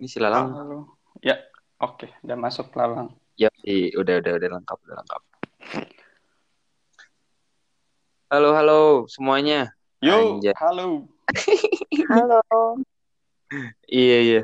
Ini 0.00 0.08
si 0.08 0.16
Lalang. 0.16 0.56
Halo. 0.56 0.78
Ya, 1.20 1.36
oke, 1.76 2.08
udah 2.24 2.36
masuk 2.40 2.72
Lalang. 2.72 3.12
Ya, 3.36 3.52
i- 3.68 3.92
udah 3.92 4.16
udah 4.24 4.32
udah 4.40 4.48
lengkap, 4.56 4.78
udah 4.80 4.96
lengkap. 5.04 5.22
Halo, 8.32 8.56
halo 8.56 8.80
semuanya. 9.12 9.76
Yo, 10.00 10.40
Anjay. 10.40 10.56
halo. 10.56 11.04
Halo. 12.10 12.40
Iya, 13.84 14.18
iya. 14.24 14.42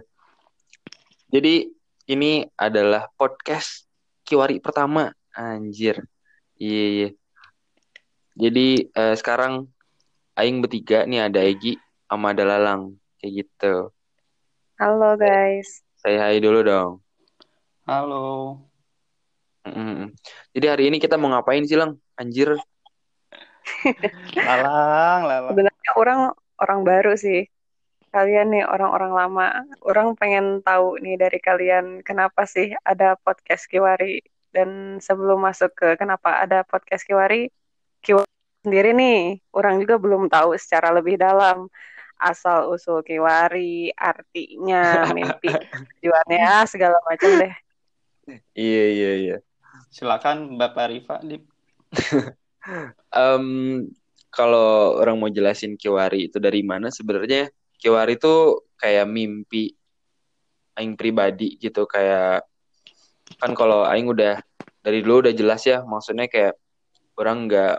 Jadi 1.33 1.73
ini 2.07 2.45
adalah 2.55 3.09
podcast 3.17 3.89
Kiwari 4.23 4.61
pertama. 4.61 5.09
Anjir. 5.33 6.05
Iya, 6.61 6.85
iya. 6.93 7.09
Jadi 8.37 8.93
eh, 8.93 9.15
sekarang 9.17 9.65
aing 10.37 10.61
bertiga 10.61 11.09
nih 11.09 11.27
ada 11.33 11.41
Egi 11.41 11.81
sama 12.05 12.37
ada 12.37 12.45
Lalang. 12.45 13.01
Kayak 13.17 13.33
gitu. 13.49 13.96
Halo 14.77 15.17
guys. 15.17 15.81
Saya 15.97 16.29
hai 16.29 16.37
dulu 16.37 16.61
dong. 16.61 17.01
Halo. 17.89 18.61
Mm-mm. 19.65 20.13
Jadi 20.53 20.67
hari 20.69 20.85
ini 20.93 21.01
kita 21.01 21.17
mau 21.17 21.33
ngapain 21.33 21.65
sih, 21.65 21.81
Lang? 21.81 21.97
Anjir. 22.21 22.61
Lalang, 24.37 25.25
lalang. 25.25 25.57
Sebenarnya 25.57 25.91
orang 25.97 26.21
orang 26.61 26.81
baru 26.85 27.17
sih. 27.17 27.49
Kalian 28.13 28.53
nih 28.53 28.69
orang-orang 28.69 29.17
lama. 29.17 29.49
Orang 29.81 30.13
pengen 30.13 30.61
tahu 30.61 31.01
nih 31.01 31.17
dari 31.17 31.41
kalian 31.41 32.05
kenapa 32.05 32.45
sih 32.45 32.77
ada 32.85 33.17
podcast 33.17 33.65
Kiwari 33.73 34.21
dan 34.53 35.01
sebelum 35.01 35.41
masuk 35.41 35.73
ke 35.73 35.97
kenapa 35.97 36.45
ada 36.45 36.69
podcast 36.69 37.09
Kiwari, 37.09 37.49
Kiwari 38.05 38.29
sendiri 38.61 38.93
nih, 38.93 39.41
orang 39.57 39.81
juga 39.81 39.97
belum 39.97 40.29
tahu 40.29 40.53
secara 40.61 40.93
lebih 40.93 41.17
dalam 41.17 41.73
asal 42.17 42.73
usul 42.73 43.05
Kiwari, 43.05 43.93
artinya, 43.93 45.05
mimpi, 45.17 45.53
tujuannya, 46.01 46.65
segala 46.69 46.99
macam 47.05 47.31
deh. 47.37 47.55
Iya, 48.57 48.85
iya, 48.91 49.13
iya. 49.17 49.37
Silakan 49.93 50.59
Bapak 50.59 50.87
Rifa 50.91 51.17
di 51.23 51.39
Em, 53.15 53.47
kalau 54.35 54.99
orang 54.99 55.17
mau 55.23 55.31
jelasin 55.31 55.79
Kiwari 55.79 56.27
itu 56.27 56.43
dari 56.43 56.67
mana, 56.67 56.91
sebenarnya 56.91 57.49
Kiwari 57.79 58.19
itu 58.19 58.67
kayak 58.77 59.07
mimpi 59.07 59.71
aing 60.77 60.99
pribadi 60.99 61.57
gitu, 61.57 61.87
kayak 61.87 62.45
kan 63.39 63.53
kalau 63.55 63.87
aing 63.87 64.11
udah 64.11 64.43
dari 64.83 65.01
dulu 65.01 65.31
udah 65.31 65.35
jelas 65.35 65.63
ya, 65.65 65.87
maksudnya 65.87 66.27
kayak 66.27 66.59
orang 67.17 67.49
nggak 67.49 67.77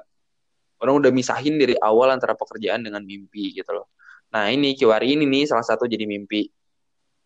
orang 0.81 0.93
udah 1.03 1.11
misahin 1.13 1.57
dari 1.57 1.73
awal 1.77 2.09
antara 2.13 2.33
pekerjaan 2.33 2.85
dengan 2.85 3.01
mimpi 3.03 3.53
gitu 3.53 3.73
loh. 3.73 3.87
Nah 4.31 4.51
ini 4.51 4.75
Kiwari 4.75 5.15
ini 5.15 5.23
nih 5.23 5.47
salah 5.47 5.63
satu 5.63 5.87
jadi 5.87 6.03
mimpi 6.03 6.51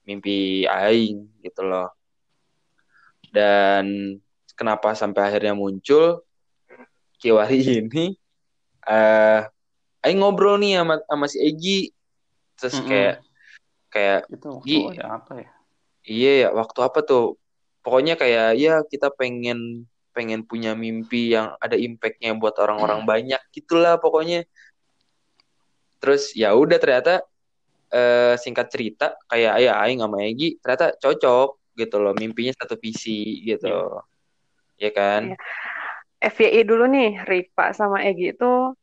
mimpi 0.06 0.66
aing 0.66 1.30
gitu 1.46 1.62
loh. 1.66 1.90
Dan 3.32 4.18
kenapa 4.58 4.94
sampai 4.94 5.32
akhirnya 5.32 5.56
muncul 5.56 6.22
Kiwari 7.22 7.62
ini 7.86 8.18
eh 8.82 9.42
aing 10.02 10.18
ngobrol 10.18 10.58
nih 10.58 10.82
sama 10.82 10.96
sama 11.06 11.26
si 11.30 11.38
Egi 11.38 11.80
terus 12.58 12.78
Mm-mm. 12.82 12.90
kayak 12.90 13.16
kayak 13.94 14.22
itu 14.30 14.48
waktu 14.50 14.66
Gi. 14.66 14.80
ada 14.98 15.06
apa 15.22 15.32
ya? 15.38 15.50
iya 16.02 16.32
ya 16.46 16.50
waktu 16.54 16.80
apa 16.82 17.00
tuh 17.06 17.38
pokoknya 17.86 18.18
kayak 18.18 18.58
ya 18.58 18.82
kita 18.86 19.14
pengen 19.14 19.86
pengen 20.12 20.42
punya 20.44 20.74
mimpi 20.74 21.34
yang 21.34 21.54
ada 21.62 21.78
impactnya 21.78 22.34
buat 22.36 22.58
orang-orang 22.58 23.06
banyak 23.06 23.42
gitulah 23.54 24.02
pokoknya 24.02 24.44
terus 26.02 26.34
ya 26.34 26.52
udah 26.58 26.82
ternyata 26.82 27.22
eh, 27.94 28.34
singkat 28.42 28.68
cerita 28.74 29.14
kayak 29.30 29.62
ya 29.62 29.78
aing 29.86 30.02
sama 30.02 30.26
Egi 30.26 30.58
ternyata 30.60 30.98
cocok 30.98 31.78
gitu 31.78 31.96
loh 32.02 32.18
mimpinya 32.18 32.52
satu 32.58 32.76
visi 32.76 33.46
gitu 33.46 34.02
ya 34.76 34.90
kan 34.92 35.32
Iya. 35.32 35.38
FYI 36.22 36.62
dulu 36.70 36.86
nih, 36.86 37.26
Rifa 37.26 37.74
sama 37.74 38.06
Egi 38.06 38.38
itu 38.38 38.78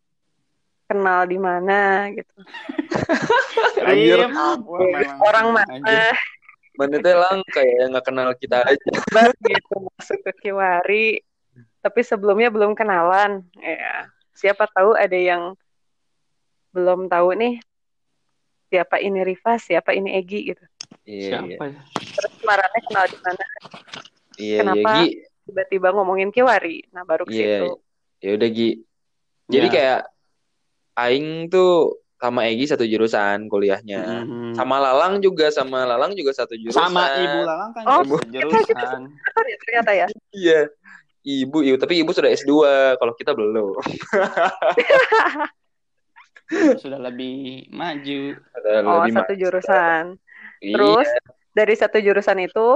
kenal 0.90 1.22
di 1.22 1.38
mana 1.38 2.10
gitu. 2.10 2.34
Anjir. 3.86 4.26
Ampun, 4.26 4.90
memang 4.90 5.22
Orang 5.22 5.46
anjir. 5.54 5.70
mana 5.70 6.18
mana 6.74 6.96
teh 6.98 7.14
lang 7.14 7.38
kayak 7.54 7.94
nggak 7.94 8.06
kenal 8.06 8.30
kita 8.38 8.58
aja 8.66 8.90
baru 9.14 9.34
gitu 9.38 9.74
masuk 9.86 10.18
ke 10.26 10.32
Kiwari, 10.42 11.22
tapi 11.78 12.00
sebelumnya 12.02 12.50
belum 12.50 12.74
kenalan. 12.74 13.46
Ya, 13.58 14.10
siapa 14.34 14.66
tahu 14.74 14.98
ada 14.98 15.14
yang 15.14 15.54
belum 16.78 17.10
tahu 17.10 17.34
nih 17.34 17.54
siapa 18.70 19.02
ini 19.02 19.26
Rifa, 19.26 19.58
siapa 19.58 19.90
ini 19.90 20.14
Egi 20.14 20.54
gitu. 20.54 20.64
iya 21.02 21.18
iya 21.18 21.58
Siapa 21.58 21.64
ya? 21.66 21.80
Terus 22.14 22.32
kemarinnya 22.38 22.80
kenal 22.86 23.04
di 23.04 23.18
mana? 23.18 23.44
iya 24.38 24.58
Kenapa? 24.62 24.78
iya 24.78 24.94
Gi 24.94 25.06
Tiba-tiba 25.48 25.88
ngomongin 25.90 26.28
Kiwari. 26.28 26.84
Nah, 26.92 27.08
baru 27.08 27.24
ke 27.24 27.32
Iya, 27.32 27.64
situ. 27.64 27.68
ya 28.20 28.30
udah 28.36 28.48
Gi. 28.52 28.70
Jadi 29.48 29.66
Ya. 29.66 29.72
kayak 29.72 30.00
Aing 30.94 31.48
tuh 31.48 31.96
sama 32.20 32.44
Egi 32.44 32.68
satu 32.68 32.84
jurusan 32.84 33.48
kuliahnya. 33.48 34.28
Mhm. 34.28 34.52
Sama 34.52 34.76
Lalang 34.76 35.24
juga, 35.24 35.48
sama 35.48 35.88
Lalang 35.88 36.12
juga 36.12 36.36
satu 36.36 36.52
jurusan. 36.52 36.84
Sama 36.84 37.16
Ibu 37.16 37.38
Lalang 37.42 37.70
kan 37.72 37.82
Oh, 37.88 38.04
juga 38.04 38.28
jurusan. 38.28 39.00
Betul 39.08 39.44
ya 39.48 39.56
ternyata 39.56 39.90
ya. 39.96 40.06
Iya. 40.30 40.60
Ibu, 41.24 41.58
ibu, 41.64 41.76
tapi 41.80 42.00
ibu 42.00 42.12
sudah 42.12 42.28
S2, 42.30 42.52
kalau 42.96 43.12
kita 43.16 43.32
belum. 43.32 43.72
Sudah 46.82 47.00
lebih 47.00 47.66
maju. 47.70 48.36
Ada 48.56 48.70
Oh, 48.88 49.02
lebih 49.02 49.12
satu 49.16 49.32
ma- 49.32 49.38
jurusan. 49.42 50.04
Iya, 50.62 50.74
Terus 50.74 51.08
dari 51.58 51.74
satu 51.76 51.98
jurusan 52.00 52.38
itu 52.46 52.66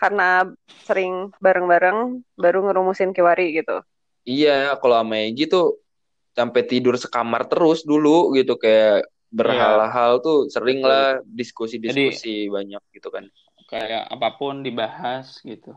karena 0.00 0.46
sering 0.86 1.34
bareng-bareng 1.44 1.98
baru 2.38 2.58
ngerumusin 2.66 3.10
Kiwari 3.16 3.54
gitu. 3.58 3.82
Iya, 4.28 4.76
kalau 4.80 4.96
sama 5.00 5.16
Egi 5.24 5.44
tuh 5.54 5.64
sampai 6.38 6.62
tidur 6.70 6.94
sekamar 7.04 7.42
terus 7.50 7.78
dulu 7.90 8.32
gitu 8.38 8.54
kayak 8.62 9.08
berhal-hal 9.38 10.12
tuh 10.24 10.36
sering 10.54 10.80
lah 10.90 11.20
diskusi-diskusi 11.38 12.48
banyak 12.56 12.82
gitu 12.96 13.08
kan. 13.14 13.24
Kayak 13.70 14.02
apa 14.14 14.28
pun 14.40 14.54
dibahas 14.66 15.26
gitu. 15.44 15.76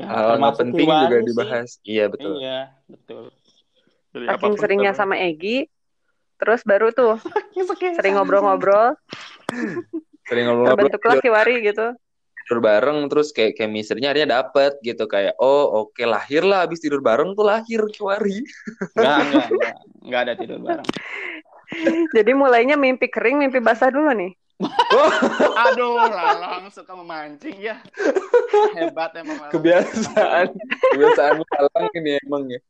Ya, 0.00 0.06
Hal-hal 0.10 0.36
nggak 0.40 0.56
termasuk 0.56 0.60
penting 0.60 0.90
juga 1.02 1.18
sih. 1.20 1.28
dibahas. 1.28 1.68
Iya, 1.86 2.04
betul. 2.12 2.34
Iya, 2.36 2.50
betul. 2.92 3.22
Jadi 4.12 4.26
Saking 4.28 4.54
seringnya 4.60 4.92
sama 4.96 5.16
Egi, 5.20 5.66
terus 6.40 6.64
baru 6.64 6.88
tuh 6.90 7.20
sering 8.00 8.16
ngobrol-ngobrol, 8.16 8.96
Sering 10.24 10.48
ngobrol-ngobrol 10.48 10.88
terbentuklah 10.88 11.16
Kiwari 11.20 11.54
gitu. 11.62 11.92
tidur 12.40 12.58
bareng 12.58 13.06
terus 13.06 13.30
kayak 13.30 13.54
chemistry-nya 13.54 14.10
akhirnya 14.10 14.42
dapet 14.42 14.74
gitu 14.82 15.06
kayak 15.06 15.38
oh 15.38 15.86
oke 15.86 16.02
lahir 16.02 16.42
lah 16.42 16.66
abis 16.66 16.82
tidur 16.82 16.98
bareng 16.98 17.38
tuh 17.38 17.46
lahir 17.46 17.78
Kiwari 17.94 18.42
Enggak, 18.98 19.18
enggak, 19.22 19.46
enggak. 19.54 19.76
Enggak 20.02 20.20
ada 20.26 20.32
tidur 20.34 20.58
bareng. 20.58 20.88
Jadi 22.18 22.32
mulainya 22.34 22.74
mimpi 22.74 23.06
kering, 23.06 23.38
mimpi 23.38 23.62
basah 23.62 23.94
dulu 23.94 24.10
nih. 24.10 24.34
Aduh, 25.56 25.94
Lalang 26.10 26.66
suka 26.68 26.92
memancing 26.92 27.62
ya. 27.62 27.78
Hebat 28.74 29.14
emang 29.14 29.38
Lalang. 29.38 29.52
kebiasaan 29.54 30.46
kebiasaan 30.90 31.34
lalang 31.38 31.86
ini 31.94 32.18
emang 32.20 32.42
ya 32.50 32.60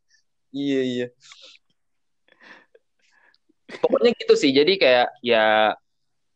iya 0.53 0.81
iya 0.83 1.07
pokoknya 3.79 4.11
gitu 4.19 4.35
sih 4.35 4.51
jadi 4.51 4.73
kayak 4.75 5.09
ya 5.23 5.47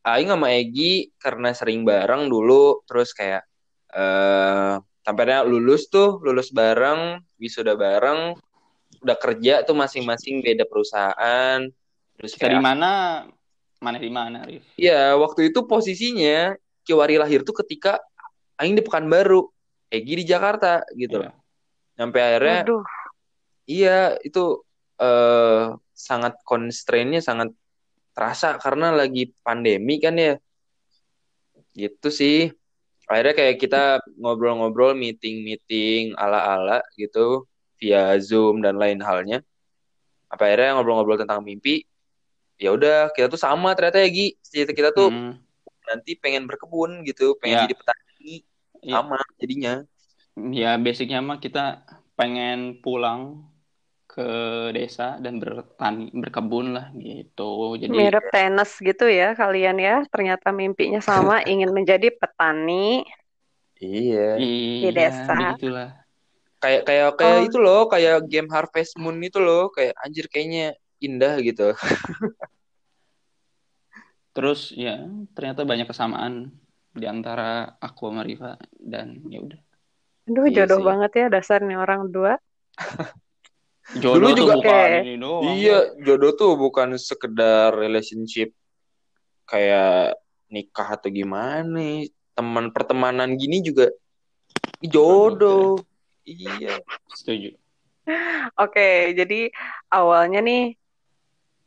Aing 0.04 0.28
sama 0.28 0.52
Egi 0.52 1.10
karena 1.16 1.50
sering 1.56 1.82
bareng 1.82 2.28
dulu 2.28 2.84
terus 2.84 3.16
kayak 3.16 3.42
eh 3.90 4.74
sampai 5.04 5.22
akhirnya 5.24 5.44
lulus 5.48 5.88
tuh 5.88 6.20
lulus 6.20 6.52
bareng 6.52 7.20
wisuda 7.40 7.74
bareng 7.74 8.36
udah 9.04 9.16
kerja 9.20 9.64
tuh 9.64 9.76
masing-masing 9.76 10.40
beda 10.40 10.64
perusahaan 10.64 11.60
terus 12.16 12.36
Dari 12.36 12.56
kayak 12.56 12.62
mana? 12.62 12.92
Mana 13.84 14.00
di 14.00 14.08
mana, 14.08 14.48
Rif? 14.48 14.64
Iya, 14.80 15.12
waktu 15.20 15.52
itu 15.52 15.60
posisinya 15.68 16.56
Kiwari 16.88 17.20
lahir 17.20 17.44
tuh 17.44 17.52
ketika 17.60 18.00
Aing 18.56 18.72
di 18.72 18.80
Pekanbaru, 18.80 19.44
Egi 19.92 20.20
di 20.20 20.24
Jakarta 20.24 20.80
gitu 20.96 21.20
Iya. 21.20 21.28
loh. 21.28 21.34
Sampai 21.92 22.20
akhirnya 22.24 22.58
Waduh, 22.64 22.82
iya 23.68 23.98
itu 24.24 24.64
eh 24.96 25.64
sangat 25.94 26.34
constraint-nya 26.42 27.22
sangat 27.22 27.54
terasa 28.14 28.58
karena 28.58 28.90
lagi 28.94 29.30
pandemi 29.42 30.02
kan 30.02 30.18
ya. 30.18 30.34
Gitu 31.74 32.08
sih. 32.10 32.50
Akhirnya 33.04 33.34
kayak 33.36 33.56
kita 33.60 33.82
ngobrol-ngobrol, 34.16 34.96
meeting-meeting 34.96 36.16
ala-ala 36.16 36.80
gitu 36.96 37.44
via 37.76 38.16
Zoom 38.22 38.64
dan 38.64 38.80
lain 38.80 39.02
halnya. 39.04 39.44
Apa 40.32 40.48
akhirnya 40.48 40.78
ngobrol-ngobrol 40.80 41.20
tentang 41.20 41.44
mimpi. 41.44 41.84
Ya 42.56 42.70
udah, 42.72 43.10
kita 43.12 43.26
tuh 43.28 43.36
sama 43.36 43.74
ternyata 43.76 44.00
ya 44.00 44.08
Gi. 44.08 44.38
Cita 44.40 44.72
kita 44.72 44.94
tuh 44.94 45.10
Hmm, 45.10 45.36
nanti 45.84 46.16
pengen 46.16 46.46
berkebun 46.48 47.04
gitu, 47.04 47.36
pengen 47.42 47.60
Iya. 47.60 47.64
jadi 47.68 47.74
petani. 47.76 48.34
Iya. 48.80 48.94
Sama 49.00 49.18
jadinya. 49.38 49.74
ya 50.50 50.74
basicnya 50.82 51.22
mah 51.22 51.38
kita 51.38 51.86
pengen 52.18 52.82
pulang 52.82 53.46
ke 54.14 54.28
desa 54.70 55.18
dan 55.18 55.42
bertani 55.42 56.06
berkebun 56.14 56.70
lah 56.70 56.86
gitu 56.94 57.74
jadi 57.82 57.90
Mirip 57.90 58.24
tenis 58.30 58.70
gitu 58.78 59.10
ya 59.10 59.34
kalian 59.34 59.76
ya. 59.82 59.96
Ternyata 60.06 60.54
mimpinya 60.54 61.02
sama 61.02 61.42
ingin 61.50 61.74
menjadi 61.74 62.14
petani. 62.14 63.02
Iya. 63.82 64.38
iya 64.38 64.90
desa. 64.94 65.34
begitulah 65.34 65.90
Kayak 66.62 66.82
kayak 66.88 67.08
kayak 67.20 67.36
Oh. 67.36 67.44
itu 67.44 67.58
loh, 67.60 67.80
kayak 67.92 68.24
game 68.32 68.48
Harvest 68.48 68.96
Moon 68.96 69.20
itu 69.20 69.36
loh, 69.36 69.68
kayak 69.68 69.92
anjir 70.00 70.24
kayaknya 70.32 70.72
indah 70.96 71.36
gitu. 71.44 71.76
terus 74.34 74.74
ya 74.74 74.98
ternyata 75.36 75.62
banyak 75.62 75.86
kesamaan 75.86 76.50
di 76.90 77.06
antara 77.06 77.78
aku 77.78 78.10
sama 78.10 78.22
Riva 78.26 78.58
dan 78.78 79.22
ya 79.30 79.38
udah 79.42 79.60
Aduh, 80.24 80.48
Iya 80.48 80.64
jodoh 80.64 80.80
sih. 80.80 80.86
banget 80.88 81.10
ya 81.20 81.26
dasarnya 81.28 81.76
orang 81.84 82.08
dua. 82.08 82.32
jodoh 83.92 84.16
Dulu 84.16 84.26
tuh 84.30 84.36
juga- 84.38 84.54
bukan 84.56 84.88
Oke. 84.88 85.00
ini 85.02 85.14
doang 85.16 85.44
Iya, 85.54 85.78
jodoh 86.00 86.32
tuh 86.32 86.50
bukan 86.56 86.88
sekedar 86.96 87.68
relationship 87.72 88.50
kayak 89.44 90.16
nikah 90.48 90.88
atau 90.90 91.08
gimana. 91.08 92.04
Teman 92.32 92.72
pertemanan 92.72 93.36
gini 93.36 93.60
juga 93.60 93.92
jodoh. 94.80 95.78
Iya. 96.24 96.80
setuju 97.12 97.52
Oke, 98.56 99.12
jadi 99.12 99.52
awalnya 99.88 100.40
nih 100.40 100.72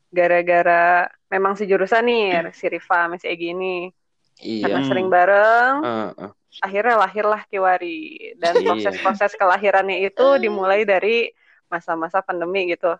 gara-gara 0.08 1.06
memang 1.28 1.54
sejurusan 1.54 2.04
nih 2.04 2.24
si 2.52 2.66
Riva 2.66 3.06
sama 3.06 3.16
si 3.18 3.28
Egi 3.28 3.54
ini 3.54 3.90
Iya. 4.38 4.62
karena 4.66 4.80
Hmm. 4.82 4.90
sering 4.90 5.08
bareng, 5.08 5.74
Heeh, 5.82 6.10
heeh. 6.14 6.32
akhirnya 6.62 6.96
lahirlah 6.96 7.42
Kiwari 7.50 7.98
dan 8.38 8.54
Iya. 8.56 8.66
proses-proses 8.70 9.34
kelahirannya 9.34 10.06
itu 10.06 10.26
dimulai 10.38 10.86
dari 10.86 11.30
masa-masa 11.68 12.24
pandemi 12.24 12.72
gitu. 12.72 12.96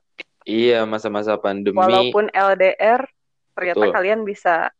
Iya, 0.48 0.88
masa-masa 0.88 1.36
pandemi. 1.36 1.76
Walaupun 1.76 2.32
LDR, 2.32 3.04
ternyata 3.56 3.84
Betul. 3.84 3.96
kalian 3.96 4.22
bisa 4.24 4.72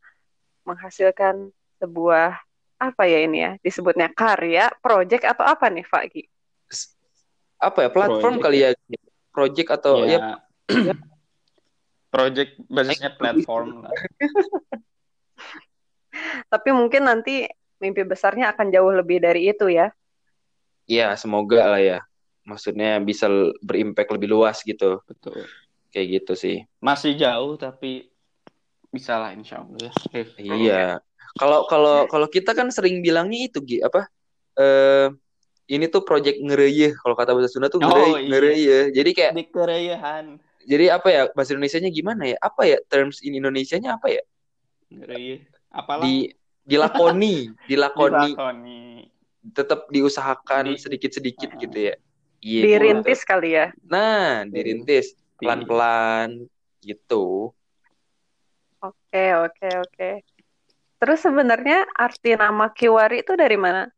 menghasilkan 0.64 1.52
sebuah 1.80 2.40
apa 2.78 3.04
ya 3.10 3.26
ini 3.26 3.38
ya 3.42 3.52
disebutnya 3.60 4.14
karya, 4.14 4.70
project 4.80 5.26
atau 5.26 5.44
apa 5.44 5.66
nih, 5.72 5.86
Fagi? 5.88 6.24
apa 7.58 7.80
ya 7.86 7.90
platform 7.90 8.38
Project. 8.38 8.46
kali 8.46 8.58
ya 8.62 8.70
project 9.34 9.70
atau 9.74 10.06
ya, 10.06 10.38
ya 10.70 10.94
project 12.14 12.52
basisnya 12.70 13.12
platform 13.18 13.86
lah 13.86 13.94
Tapi 16.50 16.74
mungkin 16.74 17.06
nanti 17.06 17.46
mimpi 17.78 18.02
besarnya 18.02 18.50
akan 18.50 18.74
jauh 18.74 18.90
lebih 18.90 19.22
dari 19.22 19.54
itu 19.54 19.70
ya. 19.70 19.94
ya 20.90 21.14
semoga 21.14 21.78
lah 21.78 21.82
ya 21.82 22.00
maksudnya 22.48 22.98
bisa 23.04 23.28
berimpact 23.60 24.16
lebih 24.16 24.32
luas 24.32 24.64
gitu. 24.64 25.04
Betul. 25.04 25.44
Kayak 25.92 26.24
gitu 26.24 26.34
sih. 26.34 26.58
Masih 26.80 27.14
jauh 27.14 27.60
tapi 27.60 28.08
bisa 28.88 29.20
lah 29.20 29.36
insya 29.36 29.62
Allah. 29.62 29.92
Iya. 30.40 31.04
Kalau 31.36 31.68
kalau 31.68 32.08
kalau 32.08 32.28
kita 32.32 32.56
kan 32.56 32.72
sering 32.72 33.04
bilangnya 33.04 33.52
itu 33.52 33.60
Gi, 33.62 33.84
apa? 33.84 34.08
Eh 34.58 35.12
ini 35.68 35.92
tuh 35.92 36.02
project 36.02 36.40
ngereyeh 36.40 36.96
kalau 36.96 37.14
kata 37.14 37.36
bahasa 37.36 37.52
Sunda 37.52 37.68
tuh 37.68 37.84
Oh, 37.84 37.92
ngereyeh 37.92 38.16
iya. 38.16 38.28
ngereyeh 38.32 38.84
jadi 38.96 39.10
kayak 39.12 39.32
di 39.36 39.46
kereyahan 39.52 40.26
jadi 40.64 40.96
apa 40.96 41.08
ya 41.12 41.22
bahasa 41.36 41.52
Indonesianya 41.52 41.92
gimana 41.92 42.24
ya? 42.32 42.38
Apa 42.40 42.64
ya 42.64 42.80
terms 42.88 43.20
in 43.20 43.36
Indonesianya 43.36 44.00
apa 44.00 44.08
ya? 44.08 44.24
Ngereyeh 44.88 45.44
apalah? 45.70 46.08
Di 46.08 46.32
dilakoni 46.64 47.52
dilakoni. 47.70 48.32
Dilakoni. 48.32 48.82
Tetap 49.52 49.88
diusahakan 49.88 50.76
Di- 50.76 50.80
sedikit-sedikit 50.80 51.56
Ah. 51.56 51.60
gitu 51.60 51.80
ya 51.92 51.96
iya 52.42 52.62
gitu. 52.66 52.72
Dirintis 52.78 53.22
kali 53.24 53.50
ya. 53.58 53.72
nah 53.86 54.44
dirintis 54.48 55.14
pelan-pelan 55.38 56.46
gitu 56.82 57.54
Oke, 58.78 59.26
oke, 59.34 59.68
oke. 59.82 60.10
Terus 61.02 61.20
sebenarnya 61.26 61.82
arti 61.98 62.38
nama 62.38 62.70
Kiwari 62.70 63.26
itu 63.26 63.34
dari 63.34 63.58
mana? 63.58 63.90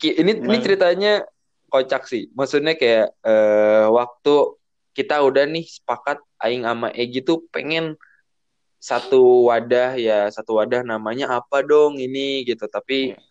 Ki- 0.00 0.16
ini 0.18 0.32
ini 0.42 0.58
ceritanya 0.58 1.22
kocak 1.70 2.08
sih 2.10 2.26
maksudnya 2.34 2.74
kayak 2.74 3.14
eh, 3.22 3.86
waktu 3.86 4.58
kita 4.90 5.22
udah 5.22 5.46
nih 5.46 5.70
sepakat 5.70 6.18
Aing 6.42 6.66
sama 6.66 6.90
Egi 6.90 7.22
tuh 7.22 7.46
pengen 7.54 7.94
satu 8.80 9.46
wadah 9.46 9.94
ya 9.94 10.26
satu 10.34 10.58
wadah 10.58 10.82
namanya 10.82 11.30
apa 11.30 11.62
dong 11.62 12.00
ini 12.00 12.42
gitu 12.42 12.66
tapi 12.66 13.14
Iya. 13.14 13.29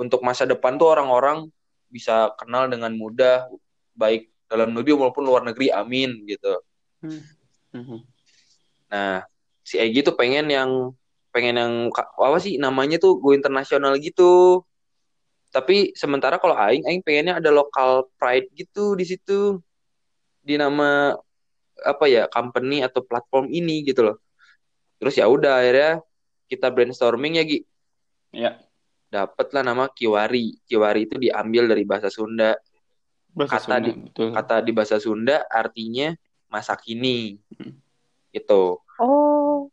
Untuk 0.00 0.24
masa 0.24 0.48
depan 0.48 0.80
tuh 0.80 0.88
orang-orang 0.88 1.52
bisa 1.92 2.32
kenal 2.40 2.64
dengan 2.72 2.96
mudah 2.96 3.52
baik 3.92 4.32
dalam 4.48 4.72
negeri 4.72 4.96
maupun 4.96 5.28
luar 5.28 5.44
negeri 5.44 5.68
amin 5.68 6.24
gitu 6.24 6.56
Mhm. 7.70 7.98
Nah, 8.90 9.22
si 9.62 9.78
Egi 9.78 10.02
tuh 10.02 10.18
pengen 10.18 10.50
yang 10.50 10.90
pengen 11.30 11.56
yang 11.62 11.72
apa 12.18 12.38
sih 12.42 12.58
namanya 12.58 12.98
tuh 12.98 13.22
go 13.22 13.30
internasional 13.30 13.94
gitu. 14.02 14.62
Tapi 15.50 15.94
sementara 15.94 16.38
kalau 16.38 16.54
aing 16.54 16.86
aing 16.86 17.02
pengennya 17.02 17.38
ada 17.38 17.50
lokal 17.50 18.10
pride 18.18 18.50
gitu 18.54 18.98
di 18.98 19.06
situ. 19.06 19.58
Di 20.42 20.58
nama 20.58 21.14
apa 21.80 22.04
ya 22.10 22.26
company 22.28 22.84
atau 22.84 23.00
platform 23.06 23.48
ini 23.50 23.86
gitu 23.86 24.02
loh. 24.10 24.16
Terus 24.98 25.16
ya 25.16 25.30
udah 25.30 25.62
akhirnya 25.62 25.92
kita 26.50 26.66
brainstorming 26.68 27.38
ya 27.38 27.44
Gi. 27.46 27.58
ya 28.30 28.62
Dapatlah 29.10 29.62
nama 29.66 29.90
Kiwari. 29.90 30.62
Kiwari 30.64 31.10
itu 31.10 31.18
diambil 31.18 31.66
dari 31.66 31.82
bahasa 31.82 32.08
Sunda. 32.08 32.54
bahasa 33.30 33.58
Kata 33.58 33.66
Sunda, 33.66 33.78
di- 33.86 33.94
betul 34.06 34.28
Kata 34.34 34.56
di 34.62 34.70
bahasa 34.74 34.96
Sunda 35.02 35.36
artinya 35.50 36.14
masa 36.46 36.78
kini. 36.78 37.38
Hmm. 37.58 37.74
Gitu. 38.30 38.78
Oh, 39.02 39.70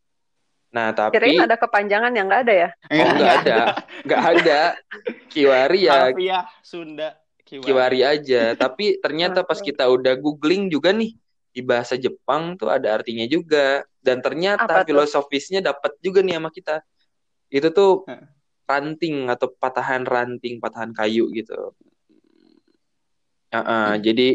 Nah, 0.68 0.92
tapi 0.92 1.16
kirain 1.16 1.48
ada 1.48 1.56
kepanjangan 1.56 2.12
yang 2.12 2.28
nggak 2.28 2.42
ada 2.44 2.54
ya? 2.54 2.70
Oh 2.92 3.10
nggak 3.16 3.34
ada, 3.42 3.60
nggak 4.04 4.22
ada. 4.36 4.62
Kiwari 5.32 5.88
ya 5.88 6.12
Harfiah 6.12 6.44
Sunda 6.60 7.16
Kiwari. 7.48 7.66
Kiwari 7.66 8.00
aja. 8.04 8.44
Tapi 8.54 9.00
ternyata 9.00 9.48
pas 9.48 9.58
kita 9.64 9.88
udah 9.88 10.14
googling 10.20 10.68
juga 10.68 10.92
nih 10.92 11.16
di 11.56 11.62
bahasa 11.64 11.96
Jepang 11.96 12.60
tuh 12.60 12.68
ada 12.68 13.00
artinya 13.00 13.24
juga. 13.26 13.88
Dan 14.04 14.20
ternyata 14.20 14.68
Apa 14.68 14.84
filosofisnya 14.84 15.64
dapat 15.64 15.96
juga 16.04 16.20
nih 16.20 16.36
sama 16.36 16.52
kita. 16.52 16.84
Itu 17.48 17.72
tuh. 17.72 18.04
Ranting 18.68 19.32
atau 19.34 19.48
patahan 19.64 20.04
ranting, 20.04 20.60
patahan 20.64 20.92
kayu 20.92 21.32
gitu. 21.34 21.74
Eh, 23.52 23.64
Hmm. 23.64 23.98
Jadi 24.04 24.28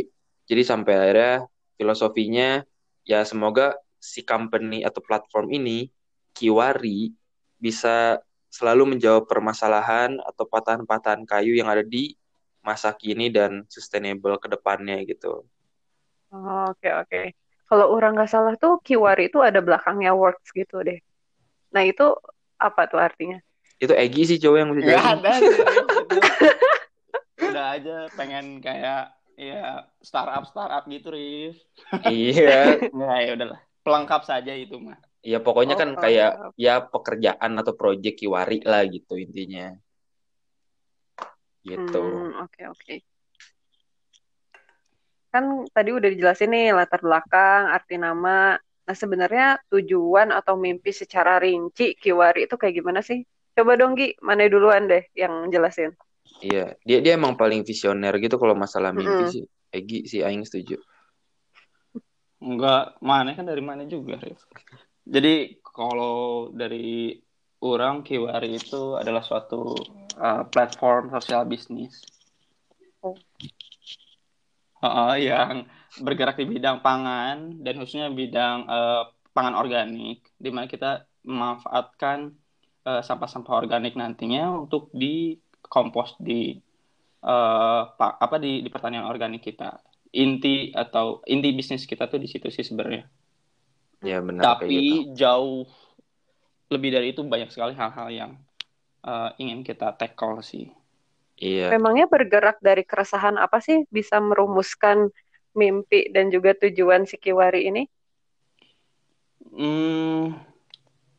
jadi 0.49 0.63
sampai 0.65 0.93
akhirnya 0.97 1.33
filosofinya 1.79 2.65
ya 3.07 3.21
semoga 3.31 3.77
si 4.01 4.21
company 4.27 4.83
atau 4.89 5.01
platform 5.05 5.47
ini 5.55 5.89
Kiwari 6.33 7.13
bisa 7.61 8.19
selalu 8.49 8.97
menjawab 8.97 9.29
permasalahan 9.29 10.17
atau 10.29 10.45
patahan-patahan 10.49 11.23
kayu 11.29 11.53
yang 11.61 11.69
ada 11.69 11.85
di 11.85 12.17
masa 12.65 12.91
kini 12.97 13.29
dan 13.29 13.65
sustainable 13.69 14.37
ke 14.43 14.49
depannya 14.49 14.97
gitu. 15.05 15.45
Oh, 16.33 16.73
Oke, 16.73 16.89
oke. 17.01 17.21
Kalau 17.69 17.87
orang 17.95 18.13
nggak 18.17 18.31
salah 18.33 18.55
tuh 18.63 18.81
Kiwari 18.87 19.29
itu 19.29 19.39
ada 19.49 19.61
belakangnya 19.67 20.13
works 20.17 20.49
gitu 20.57 20.81
deh. 20.89 20.99
Nah 21.75 21.83
itu 21.85 22.03
apa 22.61 22.83
tuh 22.91 23.01
artinya? 23.01 23.39
Itu 23.83 23.99
Egi 23.99 24.23
sih 24.31 24.39
cowok 24.39 24.59
yang 24.63 24.71
bisa 24.71 24.87
Nggak 24.87 25.03
jelasin. 25.03 25.19
ada 25.19 25.33
sih. 25.43 25.59
Udah 27.51 27.67
aja 27.75 27.97
pengen 28.15 28.63
kayak 28.63 29.11
ya 29.35 29.91
startup 29.99 30.47
startup 30.47 30.87
gitu 30.87 31.11
Rif. 31.11 31.59
Iya, 32.07 32.79
Nggak 32.95 33.17
ya 33.19 33.31
udahlah. 33.35 33.61
Pelengkap 33.83 34.23
saja 34.23 34.55
itu 34.55 34.79
mah. 34.79 34.95
ya 35.23 35.39
pokoknya 35.39 35.75
Oh, 35.75 35.81
kan 35.83 35.91
kayak 35.99 36.33
ya 36.55 36.83
pekerjaan 36.83 37.55
atau 37.55 37.75
proyek 37.75 38.19
Kiwari 38.19 38.63
lah 38.63 38.87
gitu 38.87 39.19
intinya. 39.19 39.75
Gitu. 41.63 41.99
Hmm, 42.03 42.43
oke, 42.43 42.63
oke. 42.71 42.95
Kan 45.31 45.67
tadi 45.71 45.91
udah 45.91 46.09
dijelasin 46.11 46.51
nih 46.51 46.75
latar 46.75 47.03
belakang, 47.03 47.71
arti 47.71 47.99
nama. 47.99 48.55
Nah 48.59 48.97
sebenarnya 48.99 49.63
tujuan 49.71 50.35
atau 50.35 50.59
mimpi 50.59 50.91
secara 50.91 51.39
rinci 51.39 51.95
Kiwari 51.95 52.51
itu 52.51 52.59
kayak 52.59 52.75
gimana 52.83 52.99
sih? 52.99 53.23
Coba 53.53 53.77
dong 53.77 53.95
Gi, 53.99 54.17
mana 54.25 54.49
duluan 54.49 54.89
deh 54.89 55.05
yang 55.13 55.53
jelasin. 55.53 55.93
Iya, 56.41 56.75
dia 56.83 56.99
dia 57.05 57.13
emang 57.15 57.37
paling 57.37 57.63
visioner 57.63 58.17
gitu 58.19 58.41
kalau 58.41 58.57
masalah 58.57 58.91
mimpi 58.91 59.29
Mm-mm. 59.29 59.33
sih. 59.33 59.45
Egi 59.73 60.09
sih 60.09 60.21
aing 60.25 60.45
setuju. 60.45 60.81
Enggak, 62.43 62.99
mana 62.99 63.37
kan 63.39 63.47
dari 63.47 63.63
mana 63.63 63.87
juga, 63.87 64.19
Rif. 64.19 64.43
Jadi 65.07 65.63
kalau 65.63 66.51
dari 66.51 67.15
orang 67.63 68.03
Kiwari 68.03 68.59
itu 68.59 68.99
adalah 68.99 69.23
suatu 69.23 69.79
uh, 70.19 70.43
platform 70.51 71.15
sosial 71.15 71.47
bisnis. 71.47 72.03
Oh. 73.07 73.15
Uh, 74.83 75.15
yang 75.15 75.71
bergerak 76.03 76.35
di 76.43 76.47
bidang 76.51 76.83
pangan 76.83 77.63
dan 77.63 77.75
khususnya 77.79 78.11
bidang 78.11 78.67
uh, 78.67 79.15
pangan 79.31 79.55
organik, 79.55 80.27
di 80.35 80.51
mana 80.51 80.67
kita 80.67 81.07
memanfaatkan 81.23 82.35
uh, 82.87 83.03
sampah-sampah 83.03 83.55
organik 83.55 83.95
nantinya 83.95 84.53
untuk 84.63 84.91
dikompos 84.95 86.19
di 86.19 86.59
uh, 87.25 87.83
apa 87.99 88.37
di, 88.39 88.63
di 88.63 88.71
pertanian 88.71 89.07
organik 89.07 89.43
kita. 89.43 89.79
Inti 90.13 90.71
atau 90.77 91.25
inti 91.25 91.57
bisnis 91.57 91.89
kita 91.89 92.05
tuh 92.11 92.21
di 92.21 92.29
situ 92.29 92.53
sih 92.53 92.67
sebenarnya. 92.67 93.09
Ya 94.05 94.21
benar. 94.21 94.59
Tapi 94.59 95.09
gitu. 95.09 95.25
jauh 95.25 95.65
lebih 96.69 96.91
dari 96.93 97.17
itu 97.17 97.25
banyak 97.25 97.49
sekali 97.49 97.73
hal-hal 97.73 98.09
yang 98.13 98.33
uh, 99.07 99.31
ingin 99.39 99.65
kita 99.65 99.95
tackle 99.97 100.43
sih. 100.45 100.69
Iya. 101.41 101.73
Memangnya 101.75 102.07
bergerak 102.07 102.61
dari 102.61 102.85
keresahan 102.85 103.41
apa 103.41 103.59
sih 103.59 103.89
bisa 103.89 104.21
merumuskan 104.21 105.11
mimpi 105.57 106.09
dan 106.13 106.29
juga 106.29 106.55
tujuan 106.57 107.09
si 107.09 107.17
Kiwari 107.17 107.69
ini? 107.69 107.83
Hmm, 109.53 110.33